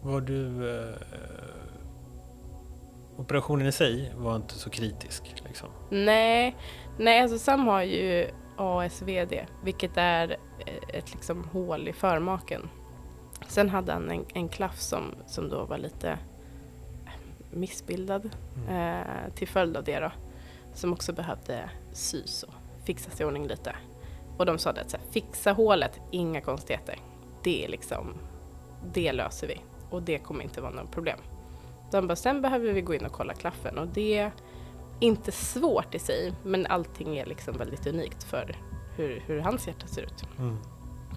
[0.02, 0.70] Var du...
[0.80, 0.94] Eh,
[3.16, 5.68] operationen i sig var inte så kritisk liksom.
[5.90, 6.56] Nej,
[6.98, 10.30] nej alltså Sam har ju ASVD, vilket är
[10.66, 12.68] eh, ett liksom hål i förmaken.
[13.48, 16.18] Sen hade han en, en klaff som, som då var lite
[17.50, 18.68] missbildad Mm.
[19.00, 20.12] eh, till följd av det då.
[20.74, 23.76] Som också behövde sys och fixas i ordning lite.
[24.38, 26.98] Och de sa att så här, fixa hålet, inga konstigheter.
[27.42, 28.14] Det är liksom,
[28.92, 29.60] det löser vi.
[29.90, 31.18] Och det kommer inte vara något problem.
[31.90, 34.32] De bara, sen behöver vi gå in och kolla klaffen och det är
[35.00, 38.56] inte svårt i sig men allting är liksom väldigt unikt för
[38.96, 40.24] hur, hur hans hjärta ser ut.
[40.38, 40.56] Mm.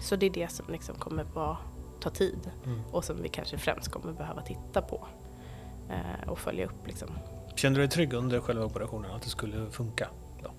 [0.00, 1.56] Så det är det som liksom kommer vara,
[2.00, 2.80] ta tid Mm.
[2.92, 5.06] och som vi kanske främst kommer behöva titta på
[5.90, 6.86] eh, och följa upp.
[6.86, 7.08] Liksom.
[7.54, 10.08] Kände du dig trygg under själva operationen att det skulle funka?
[10.42, 10.50] Då?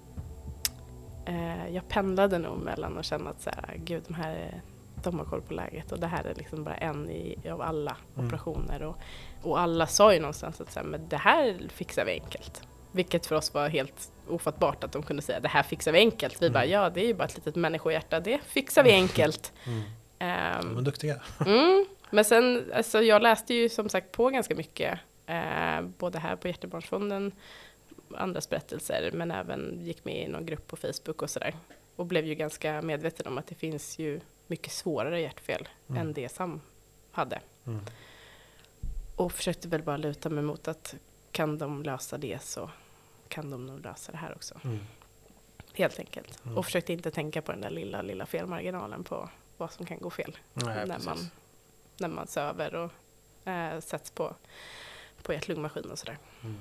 [1.26, 4.62] Eh, jag pendlade nog mellan att känna att så här, gud, de här är-
[5.04, 7.97] de har koll på läget och det här är liksom bara en i, av alla
[8.15, 8.26] Mm.
[8.28, 8.84] operationer.
[8.84, 8.97] Och,
[9.43, 12.67] och alla sa ju någonstans att så här, men det här fixar vi enkelt.
[12.91, 16.41] Vilket för oss var helt ofattbart att de kunde säga det här fixar vi enkelt.
[16.41, 16.54] Vi Mm.
[16.54, 19.54] bara ja, det är ju bara ett litet människohjärta, det fixar vi enkelt.
[19.67, 19.82] Mm.
[20.19, 21.21] Ehm, De är duktiga.
[21.45, 21.86] Mm.
[22.12, 26.47] Men sen, alltså jag läste ju som sagt på ganska mycket, eh, både här på
[26.47, 27.32] Hjärtebarnsfonden,
[28.17, 31.56] andras berättelser, men även gick med i någon grupp på Facebook och sådär.
[31.95, 36.01] Och blev ju ganska medveten om att det finns ju mycket svårare hjärtfel Mm.
[36.01, 36.62] än det Sam
[37.12, 37.41] hade.
[37.65, 37.80] Mm.
[39.15, 40.95] Och försökte väl bara luta mig mot att
[41.32, 42.69] kan de lösa det så
[43.27, 44.60] kan de nog lösa det här också.
[44.63, 44.80] Mm.
[45.73, 46.45] Helt enkelt.
[46.45, 46.58] Mm.
[46.58, 50.10] Och försökte inte tänka på den där lilla, lilla felmarginalen på vad som kan gå
[50.10, 51.06] fel Nej, när, precis.
[51.06, 51.17] man,
[52.00, 52.91] när man söver och
[53.52, 54.36] eh, sätts på,
[55.24, 56.17] på hjärt-lungmaskin och sådär.
[56.43, 56.58] Mm.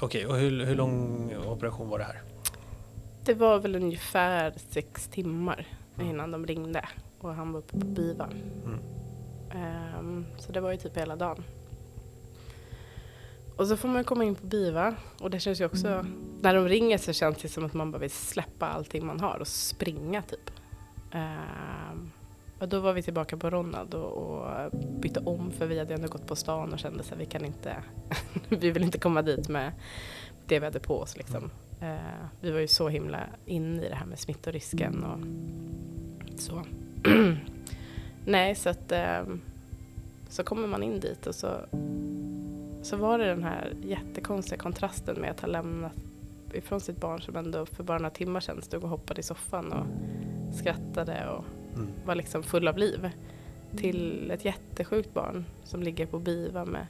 [0.00, 2.22] Okej, och hur, hur lång operation var det här?
[3.24, 5.66] Det var väl ungefär sex timmar
[5.98, 6.08] Mm.
[6.10, 6.88] innan de ringde
[7.20, 8.30] och han var uppe på BIVA.
[8.64, 8.78] Mm.
[9.54, 11.44] Ehm, så det var ju typ hela dagen.
[13.56, 16.06] Och så får man komma in på BIVA och det känns ju också,
[16.40, 19.38] när de ringer så känns det som att man bara vill släppa allting man har
[19.38, 20.50] och springa typ.
[21.14, 22.06] Uh,
[22.58, 26.08] och då var vi tillbaka på Ronald och, och bytte om för vi hade ändå
[26.08, 27.76] gått på stan och kände att vi kan inte,
[28.48, 29.72] vi vill inte komma dit med
[30.46, 31.50] det vi hade på oss liksom.
[31.82, 35.20] Uh, vi var ju så himla inne i det här med smittorisken och
[36.40, 36.62] så.
[38.24, 39.36] Nej, så att uh,
[40.28, 41.60] så kommer man in dit och så,
[42.86, 45.92] så var det den här jättekonstiga kontrasten med att ha lämnat
[46.52, 49.72] ifrån sitt barn som ändå för bara några timmar sedan stod och hoppade i soffan
[49.72, 49.86] och
[50.54, 51.44] skrattade och
[51.76, 51.88] Mm.
[52.06, 53.10] var liksom full av liv
[53.76, 56.86] till ett jättesjukt barn som ligger på BIVA med,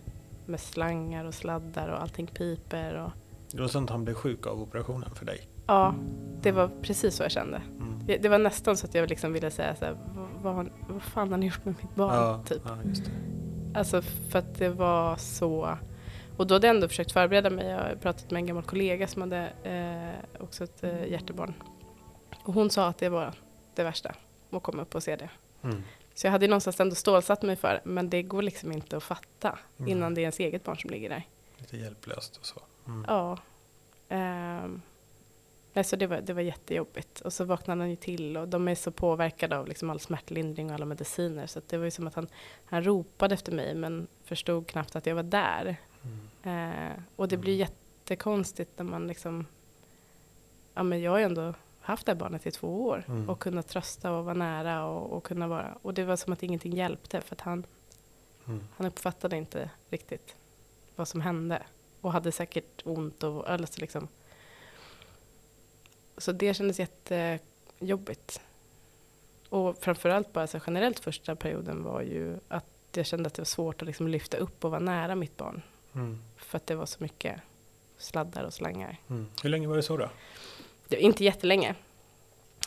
[0.46, 2.94] med slangar och sladdar och allting piper.
[2.94, 3.10] Och,
[3.52, 5.38] Det var sånt han blev sjuk av operationen för dig?
[5.66, 5.94] ja,
[6.42, 7.62] det var precis så jag kände.
[7.80, 7.98] Mm.
[8.06, 9.96] Det, det var nästan så att jag liksom ville säga så här,
[10.42, 10.54] vad,
[10.88, 12.14] vad, fan har ni gjort med mitt barn?
[12.14, 12.62] Ja, Typ.
[12.64, 13.10] ja, just det.
[13.76, 15.78] Alltså för att det var så...
[16.36, 17.66] Och då hade jag ändå försökt förbereda mig.
[17.66, 21.54] Jag har pratat med en gammal kollega som hade eh, också ett eh, hjärtebarn.
[22.44, 23.34] Och hon sa att det var
[23.74, 24.14] det värsta,
[24.50, 25.30] att komma upp och se det.
[25.62, 25.82] Mm.
[26.14, 29.58] Så jag hade någonstans ändå stålsatt mig för, men det går liksom inte att fatta
[29.78, 29.90] Mm.
[29.90, 31.22] innan det är ens eget barn som ligger där.
[31.56, 32.60] Lite hjälplöst och så.
[32.86, 33.04] Mm.
[33.08, 33.38] Ja.
[34.08, 34.82] Ehm,
[35.76, 37.20] nej, så det var, det var jättejobbigt.
[37.20, 40.68] Och så vaknade han ju till och de är så påverkade av liksom all smärtlindring
[40.68, 41.46] och alla mediciner.
[41.46, 42.26] Så det var ju som att han,
[42.64, 45.76] han ropade efter mig men förstod knappt att jag var där.
[46.42, 46.90] Mm.
[46.92, 49.46] Eh, och det blir jättekonstigt när man liksom,
[50.74, 53.28] ja men jag har ju ändå haft det här barnet i två år Mm.
[53.30, 56.42] och kunnat trösta och vara nära och, och kunna vara, och det var som att
[56.42, 57.66] ingenting hjälpte för att han,
[58.46, 58.60] Mm.
[58.76, 60.36] han uppfattade inte riktigt
[60.96, 61.62] vad som hände
[62.00, 64.08] och hade säkert ont och eller så liksom.
[66.18, 68.40] Så det kändes jättejobbigt.
[69.48, 73.46] Och framförallt bara så generellt första perioden var ju att jag kände att det var
[73.46, 75.62] svårt att liksom lyfta upp och vara nära mitt barn.
[75.94, 76.22] Mm.
[76.36, 77.40] För att det var så mycket
[77.98, 78.96] sladdar och slangar.
[79.08, 79.26] Mm.
[79.42, 80.10] Hur länge var det så då?
[80.88, 81.74] Det var inte jättelänge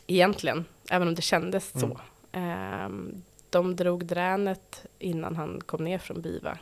[0.07, 1.89] egentligen, även om det kändes Mm.
[1.89, 1.99] så.
[2.31, 6.59] Ehm, de drog dränet innan han kom ner från BIVA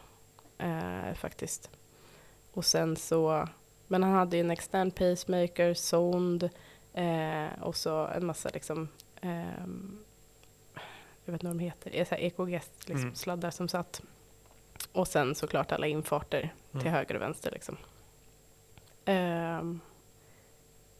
[0.57, 1.69] eh, faktiskt.
[2.53, 3.47] Och sen så,
[3.87, 6.49] men han hade ju en extern pacemaker, sond
[6.97, 8.87] eh, och så en massa liksom,
[9.21, 9.99] ehm,
[11.25, 13.51] jag vet inte vad de heter, e- så här EKG liksom, Mm.
[13.51, 14.01] som satt.
[14.91, 16.93] Och sen såklart alla infarter till Mm.
[16.93, 17.77] höger och vänster liksom.
[19.05, 19.79] Ehm,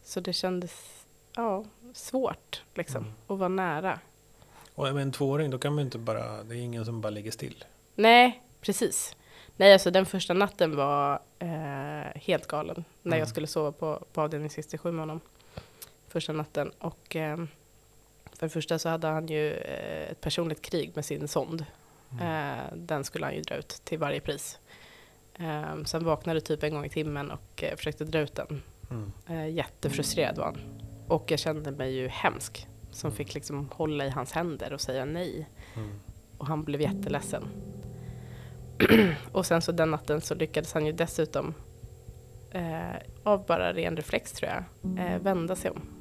[0.04, 3.16] så det kändes ja, svårt liksom, Mm.
[3.28, 4.00] att vara nära.
[4.76, 7.32] Och med en tvååring då kan man inte bara, det är ingen som bara ligger
[7.32, 7.66] still.
[7.96, 9.16] Nej, precis.
[9.56, 12.84] Nej, alltså den första natten var eh, helt galen.
[13.02, 13.20] När Mm.
[13.20, 15.22] jag skulle sova på, på avdelning 67 med honom.
[16.08, 16.72] Första natten.
[16.80, 17.38] Och eh,
[18.38, 21.66] för det första så hade han ju eh, ett personligt krig med sin sond.
[22.12, 22.58] Mm.
[22.58, 24.60] Eh, den skulle han ju dra ut till varje pris.
[25.40, 28.62] Eh, sen vaknade typ en gång i timmen och eh, försökte dra ut den.
[28.92, 29.12] Mm.
[29.28, 30.58] Eh, jättefrustrerad var han.
[31.08, 32.68] Och jag kände mig ju hemsk.
[32.92, 35.50] Som fick liksom hålla i hans händer och säga nej.
[35.76, 36.00] Mm.
[36.38, 37.48] Och han blev jätteledsen.
[39.32, 41.54] och sen så den natten så lyckades han ju dessutom
[42.52, 44.64] eh, av bara ren reflex tror jag
[45.00, 45.97] eh, vända sig om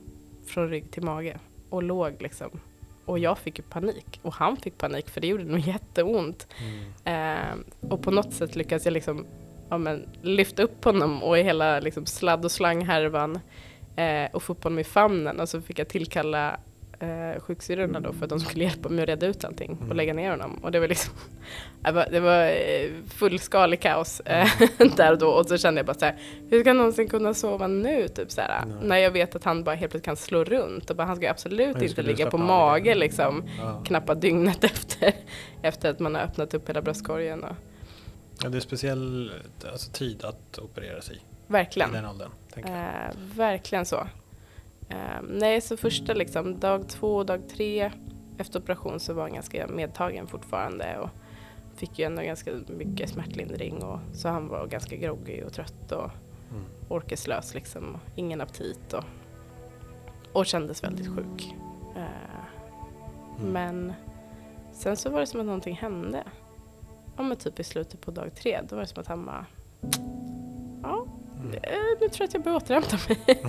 [0.49, 1.39] från rygg till mage
[1.71, 2.51] och låg liksom
[3.05, 4.21] Och jag fick ju panik.
[4.23, 6.47] Och han fick panik för det gjorde nog jätteont.
[7.05, 7.61] Mm.
[7.61, 9.27] Eh, och på något sätt lyckades jag liksom
[9.71, 13.39] ja, men, lyfta upp honom och i hela liksom, sladd och slanghärvan
[13.97, 15.41] eh, och få upp honom i famnen.
[15.41, 16.61] Och så fick jag tillkalla
[16.99, 19.97] eh, sjuksyrrorna då för att de skulle hjälpa mig att reda ut allting och Mm.
[19.97, 20.59] lägga ner honom.
[20.63, 21.13] Och det var liksom
[22.11, 24.49] det var, eh, fullskalig kaos eh,
[24.97, 25.29] där och då.
[25.29, 26.19] Och så kände jag bara så här,
[26.51, 28.09] hur ska jag någonsin kunna sova nu?
[28.09, 30.97] Typ så här, när jag vet att han bara helt plötsligt kan slå runt och
[30.97, 33.83] bara, han ska absolut inte ligga på mage liksom Ja.
[33.87, 35.13] knappa dygnet efter,
[35.63, 37.45] efter att man har öppnat upp hela bröstkorgen.
[37.45, 37.57] Och,
[38.43, 39.33] ja, det är speciell
[39.73, 41.21] alltså, tid att operera sig i
[41.53, 41.93] verkligen.
[41.93, 42.31] den åldern.
[42.57, 44.07] Eh, verkligen så.
[44.89, 47.93] Eh, nej, så första liksom, dag två och dag tre
[48.39, 51.11] efter operation så var han ganska medtagen fortfarande och
[51.75, 56.11] fick ju ändå ganska mycket smärtlindring och så han var ganska groggy och trött och
[56.51, 56.65] Mm.
[56.89, 57.95] orkeslös liksom.
[57.95, 59.05] Och ingen aptit och,
[60.33, 61.55] och kändes väldigt sjuk.
[61.97, 62.03] Eh,
[63.39, 63.53] Mm.
[63.53, 63.93] Men
[64.73, 66.25] sen så var det som att någonting hände.
[67.17, 69.47] Ja men typ i slutet på dag tre, då var det som att han bara
[72.01, 73.43] nu tror jag att jag börjar återhämta mig.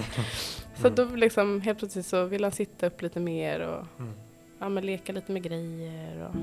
[0.76, 4.12] så då liksom helt plötsligt så vill han sitta upp lite mer och Mm.
[4.60, 6.28] ja, men leka lite med grejer.
[6.30, 6.36] Och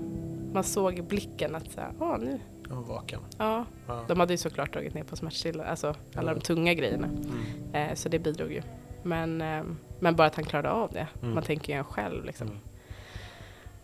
[0.55, 3.21] man såg i blicken att så här, ah, nu, Jag var vaken.
[3.39, 3.65] ja.
[3.87, 4.05] Ja.
[4.09, 6.35] De hade ju såklart dragit ner på smärtstillande, alltså alla Ja.
[6.35, 7.07] de tunga grejerna.
[7.07, 7.91] Mm.
[7.91, 8.63] Eh, så det bidrog ju.
[9.03, 9.63] Men, eh,
[10.01, 11.07] men bara att han klarade av det.
[11.23, 11.35] Mm.
[11.35, 12.47] Man tänker ju en själv liksom.
[12.47, 12.61] Mm.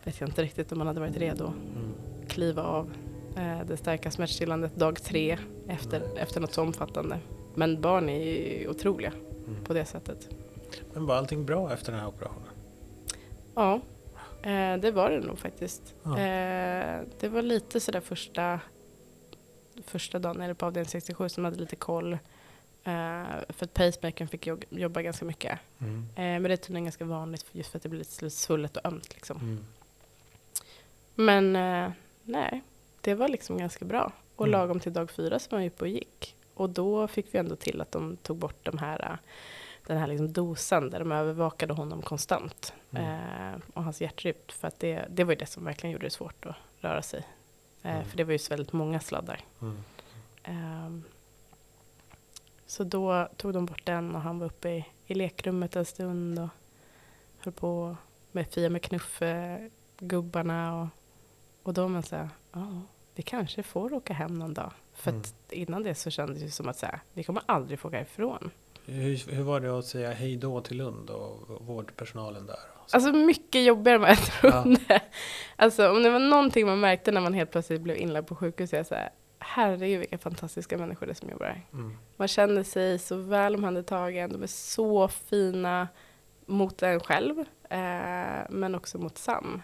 [0.04, 1.92] Vet jag inte riktigt om man hade varit redo Mm.
[2.22, 2.90] att kliva av
[3.36, 5.38] eh, det starka smärtstillandet dag tre
[5.68, 7.18] efter, efter något så omfattande.
[7.55, 9.12] Men barn är otroliga
[9.46, 9.64] Mm.
[9.64, 10.28] på det sättet.
[10.92, 12.48] Men var allting bra efter den här operationen?
[13.55, 13.74] Ja,
[14.42, 15.94] eh, det var det nog faktiskt.
[16.03, 16.11] Ja.
[16.18, 18.61] Eh, det var lite sådär första,
[19.84, 22.12] första dagen nere på avdelning 67 som hade lite koll.
[22.12, 22.18] Eh,
[23.48, 25.59] för att pacemakern fick jog- jobba ganska mycket.
[25.78, 25.98] Mm.
[26.09, 28.76] Eh, men det är tydligen ganska vanligt för- just för att det blir lite svullet
[28.76, 29.14] och ömt.
[29.14, 29.36] Liksom.
[29.36, 29.64] Mm.
[31.14, 31.92] Men eh,
[32.24, 32.62] nej,
[33.01, 34.12] det var liksom ganska bra.
[34.36, 34.61] Och Mm.
[34.61, 36.36] lagom till dag fyra så var jag uppe och gick.
[36.61, 39.16] Och då fick vi ändå till att de tog bort de här, eh,
[39.86, 42.72] den här liksom dosan där de övervakade honom konstant.
[42.90, 43.04] Mm.
[43.04, 44.38] Eh, och hans hjärtrytm.
[44.48, 47.26] För att det, det var ju det som verkligen gjorde det svårt att röra sig.
[47.82, 48.04] Eh, Mm.
[48.04, 49.40] För det var ju så väldigt många sladdar.
[49.62, 49.78] Mm.
[50.42, 51.04] Ehm,
[52.66, 56.38] så då tog de bort den och han var uppe i, i lekrummet en stund
[56.38, 56.48] och
[57.38, 57.96] höll på
[58.32, 60.82] med Fia med knuff-gubbarna.
[60.82, 60.88] Och,
[61.62, 62.82] och då var så här, ja,
[63.20, 64.72] vi kanske får åka hem någon dag.
[64.94, 65.22] För Mm.
[65.50, 68.50] innan det så kändes det som att så här, vi kommer aldrig få åka ifrån.
[68.86, 72.56] Hur, hur var det att säga hej då till Lund och vårdpersonalen där?
[72.92, 75.00] Alltså mycket jobbigare än vad jag trodde.
[75.56, 78.72] Alltså om det var någonting man märkte när man helt plötsligt blev inlagd på sjukhus,
[78.74, 81.66] är så här, herregud vilka fantastiska människor det är som jobbar här.
[81.72, 81.96] Mm.
[82.16, 85.88] Man känner sig så väl omhändertagen, de är så fina
[86.46, 87.38] mot en själv,
[87.70, 89.62] eh, men också mot Sam.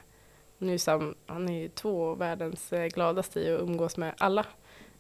[0.59, 4.45] Nu Sam, han är ju två världens eh, gladaste i att umgås med alla.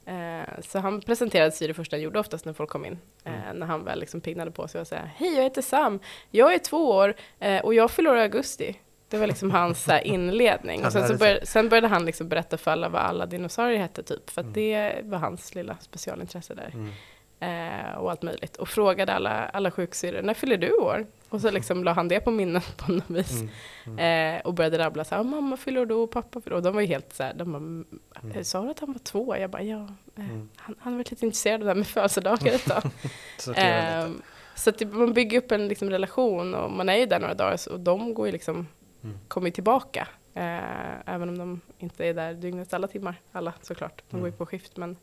[0.06, 2.98] Eh, så han presenterade sig det första han gjorde oftast när folk kom in.
[3.24, 3.56] Eh, Mm.
[3.56, 6.00] När han väl liksom pignade på sig och sa Hej, jag heter Sam,
[6.30, 8.80] jag är två år eh, och jag fyller i augusti.
[9.08, 10.84] Det var liksom hans så här, inledning.
[10.86, 14.02] Och sen, så började, sen började han liksom berätta för alla vad alla dinosaurier hette
[14.02, 14.30] typ.
[14.30, 14.54] För att Mm.
[14.54, 16.70] det var hans lilla specialintresse där.
[16.74, 16.92] Mm.
[17.40, 18.56] Eh, och allt möjligt.
[18.56, 21.06] Och frågade alla, alla sjuksyrror, när fyller du år?
[21.28, 23.42] Och så liksom la han det på minnet på något vis.
[23.86, 24.36] Mm.
[24.36, 26.56] Eh, och började rabbla så här, mamma fyller då, och pappa fyller.
[26.56, 28.44] Och de var ju helt så här, de bara, Mm.
[28.44, 29.36] sa du att han var två?
[29.36, 29.88] Jag bara, ja.
[30.16, 30.48] Eh, Mm.
[30.56, 32.82] han, han varit lite intresserad av det här med födelsedagar ett tag.
[33.56, 34.22] Ehm,
[34.54, 37.58] så att man bygger upp en liksom, relation och man är ju där några dagar
[37.72, 38.66] och de går ju liksom,
[39.04, 39.18] Mm.
[39.28, 40.08] kommer tillbaka.
[40.34, 44.02] Eh, även om de inte är där dygnets alla timmar, alla såklart.
[44.10, 44.38] De går ju Mm.
[44.38, 44.96] på skift men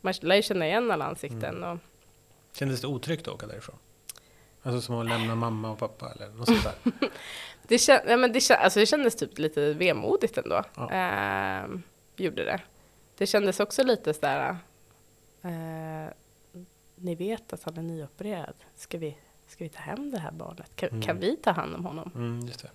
[0.00, 1.56] man lär ju känna igen alla ansikten.
[1.56, 1.70] Mm.
[1.70, 1.78] Och,
[2.52, 3.76] Kändes det otryggt att åka därifrån?
[4.66, 6.92] Alltså som att lämna mamma och pappa eller något sånt där?
[7.68, 10.62] det, kän, ja, men det, kän, alltså det kändes typ lite vemodigt ändå.
[10.76, 10.90] Ja.
[10.90, 11.82] Ehm,
[12.16, 12.60] gjorde det.
[13.18, 14.56] Det kändes också lite sådär,
[15.42, 16.12] eh,
[16.96, 18.54] ni vet att han är nyopererad.
[18.76, 20.76] Ska vi, ska vi ta hem det här barnet?
[20.76, 21.02] Kan, Mm.
[21.02, 22.10] kan vi ta hand om honom?
[22.14, 22.70] Mm, just det.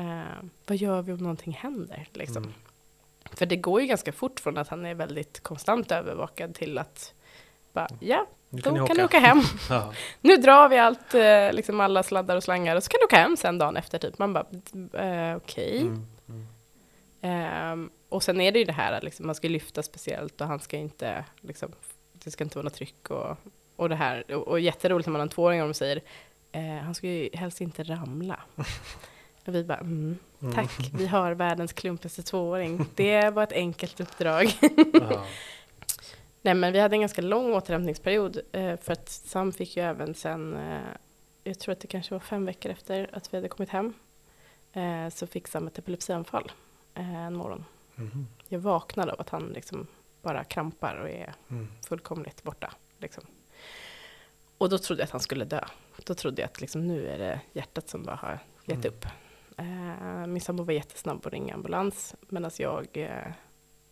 [0.00, 2.08] Eh, vad gör vi om någonting händer?
[2.12, 2.42] Liksom?
[2.42, 2.54] Mm.
[3.32, 7.14] För det går ju ganska fort från att han är väldigt konstant övervakad till att
[7.72, 9.18] bara, ja, Nu då kan ni kan du åka.
[9.18, 9.40] hem.
[9.70, 9.92] Ja.
[10.20, 13.16] nu drar vi allt, eh, liksom alla sladdar och slangar och så kan du åka
[13.16, 14.18] hem sen dagen efter typ.
[14.18, 14.46] Man bara,
[15.04, 15.80] eh, okej.
[15.80, 16.06] Mm.
[16.28, 16.46] Mm.
[17.22, 20.46] Ehm, och sen är det ju det här att liksom, man ska lyfta speciellt och
[20.46, 21.72] han ska inte, liksom,
[22.12, 23.36] det ska inte vara något tryck och,
[23.76, 24.32] och det här.
[24.34, 26.00] Och, och jätteroligt när man har en tvååring och de säger,
[26.52, 28.40] eh, han ska ju helst inte ramla.
[29.46, 30.54] och vi bara, mm, Mm.
[30.54, 32.86] tack, vi har världens klumpigaste tvååring.
[32.94, 34.56] Det var ett enkelt uppdrag.
[36.44, 40.14] Nej men vi hade en ganska lång återhämtningsperiod eh, för att Sam fick ju även
[40.14, 40.80] sen, eh,
[41.44, 43.92] jag tror att det kanske var fem veckor efter att vi hade kommit hem,
[44.72, 46.52] eh, så fick Sam ett epilepsianfall
[46.94, 47.64] en morgon.
[47.94, 48.26] Mhm.
[48.48, 49.86] Jag vaknade av att han liksom
[50.22, 51.68] bara krampar och är Mm.
[51.88, 52.72] fullkomligt borta.
[52.98, 53.24] Liksom.
[54.58, 55.64] Och då trodde jag att han skulle dö.
[56.06, 58.88] Då trodde jag att liksom, nu är det hjärtat som bara har gett Mm.
[58.88, 59.06] upp.
[59.56, 63.08] Eh, min sambo var jättesnabb att ringa ambulans medan jag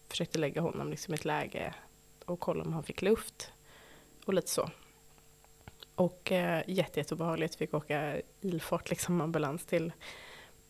[0.09, 1.75] försökte lägga honom liksom i ett läge
[2.33, 3.53] och kolla om han fick luft
[4.27, 4.69] och lite så.
[5.95, 9.93] Och eh, jätte, jätteobehagligt, fick åka ilfart liksom ambulans till,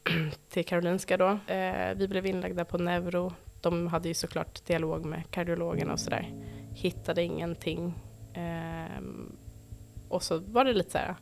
[0.49, 1.53] till Karolinska då.
[1.53, 3.33] Eh, vi blev inlagda på neuro.
[3.61, 6.35] De hade ju såklart dialog med kardiologerna och sådär.
[6.75, 7.95] Hittade ingenting.
[8.35, 9.37] Ehm,
[10.09, 11.17] och så var det lite så här,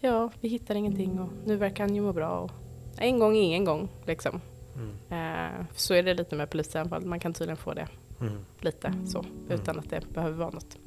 [0.00, 2.38] ja, vi hittar ingenting och nu verkar han ju må bra.
[2.38, 2.50] Och
[2.98, 4.40] en gång ingen gång, liksom.
[4.74, 4.96] Mm.
[5.10, 7.88] Eh, så är det lite med polisanfall, man kan tydligen få det
[8.20, 8.38] Mm.
[8.60, 10.78] lite så, utan att det behöver vara något.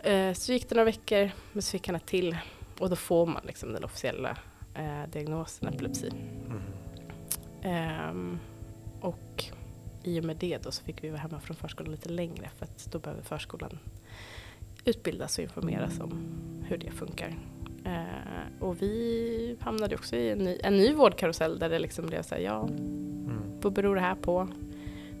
[0.00, 2.36] Eh, så gick det några veckor, men så fick han ett till.
[2.78, 4.36] Och då får man liksom den officiella
[4.74, 6.12] eh, diagnosen epilepsi.
[6.46, 6.60] Mm.
[7.62, 8.38] Ehm,
[9.00, 9.44] och
[10.02, 12.64] i och med det då så fick vi vara hemma från förskolan lite längre för
[12.64, 13.78] att då behöver förskolan
[14.84, 16.12] utbildas och informeras om
[16.68, 17.38] hur det funkar.
[17.84, 22.22] Eh, och vi hamnade också i en ny, en ny vårdkarusell där det liksom blev
[22.22, 23.60] så här, ja, Mm.
[23.60, 24.48] vad beror det här på?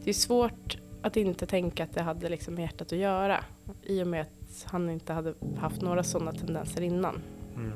[0.04, 3.44] Det är svårt att inte tänka att det hade liksom med hjärtat att göra
[3.82, 7.22] i och med att han inte hade haft några sådana tendenser innan.
[7.54, 7.72] Mm.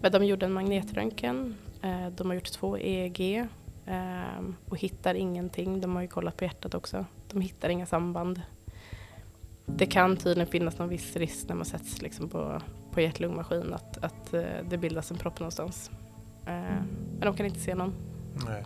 [0.00, 3.46] Men de gjorde en magnetröntgen, eh, de har gjort två EEG
[3.86, 5.80] eh, och hittar ingenting.
[5.80, 7.04] De har ju kollat på hjärtat också.
[7.30, 8.42] De hittar inga samband.
[9.66, 12.62] Det kan tydligen finnas någon viss risk när man sätts liksom på,
[12.92, 15.90] på hjärt-lungmaskin att, att eh, det bildas en propp någonstans.
[16.46, 16.82] Eh,
[17.18, 17.94] men de kan inte se någon.
[18.46, 18.64] Nej.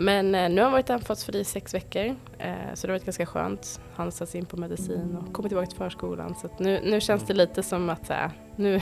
[0.00, 2.04] Men eh, nu har han varit anfallsfri i sex veckor,
[2.38, 3.80] eh, så det har varit ganska skönt.
[3.94, 6.34] Han satts in på medicin och kommer tillbaka till förskolan.
[6.34, 8.80] Så nu, nu känns det lite som att här, nu,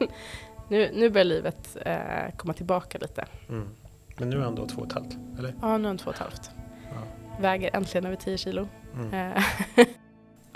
[0.68, 3.24] nu, nu börjar livet eh, komma tillbaka lite.
[3.48, 3.68] Mm.
[4.18, 5.54] Men nu är han då två och ett halvt, eller?
[5.62, 6.50] Ja, nu är han två och ett halvt.
[6.90, 6.96] Ja.
[7.40, 8.68] Väger äntligen över 10 kilo.
[8.94, 9.32] Mm.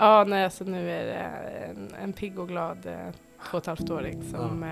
[0.01, 1.13] Ja, nej, alltså nu är det
[1.69, 2.93] en, en pigg och glad eh,
[3.49, 4.69] två och ett halvt-åring som, eh,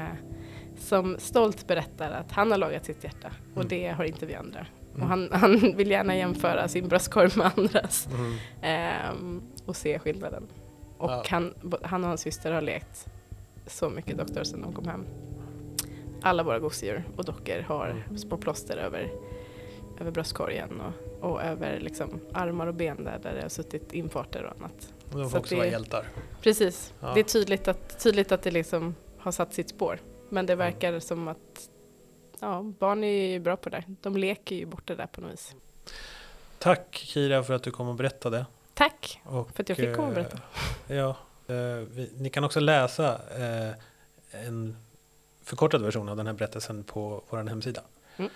[0.77, 3.67] som stolt berättar att han har lagat sitt hjärta och Mm.
[3.67, 4.65] det har inte vi andra.
[5.01, 8.35] Och han, han vill gärna jämföra sin bröstkorg med andras Mm.
[8.61, 10.47] ehm, och se skillnaden.
[10.97, 11.23] Och Ja.
[11.29, 13.05] han, han och hans syster har lekt
[13.67, 15.05] så mycket doktor sedan de kom hem.
[16.21, 18.17] Alla våra gosedjur och dockor har Mm.
[18.17, 19.11] små plåster över,
[19.99, 24.43] över bröstkorgen och, och över liksom armar och ben där, där det har suttit infarter
[24.43, 24.93] och annat.
[25.11, 26.05] Och de Så får att också det- vara hjältar.
[26.41, 27.11] Precis, Ja.
[27.13, 29.99] det är tydligt att, tydligt att det liksom har satt sitt spår.
[30.29, 31.69] Men det verkar som att
[32.41, 33.83] ja, barn är ju bra på det.
[34.01, 35.55] De leker ju bort det där på något vis.
[36.59, 38.45] Tack Kira för att du kom och berättade.
[38.73, 40.37] Tack Och, för att jag fick komma och berätta.
[40.87, 41.09] eh, Ja,
[41.47, 41.55] eh,
[41.91, 43.73] vi, ni kan också läsa eh,
[44.45, 44.77] en
[45.43, 47.81] förkortad version av den här berättelsen på vår hemsida.
[48.17, 48.31] Mm.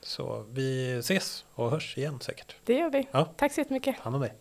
[0.00, 2.56] Så vi ses och hörs igen säkert.
[2.64, 3.08] Det gör vi.
[3.10, 3.24] Ja.
[3.36, 3.98] Tack så jättemycket.
[3.98, 4.32] Hand om dig.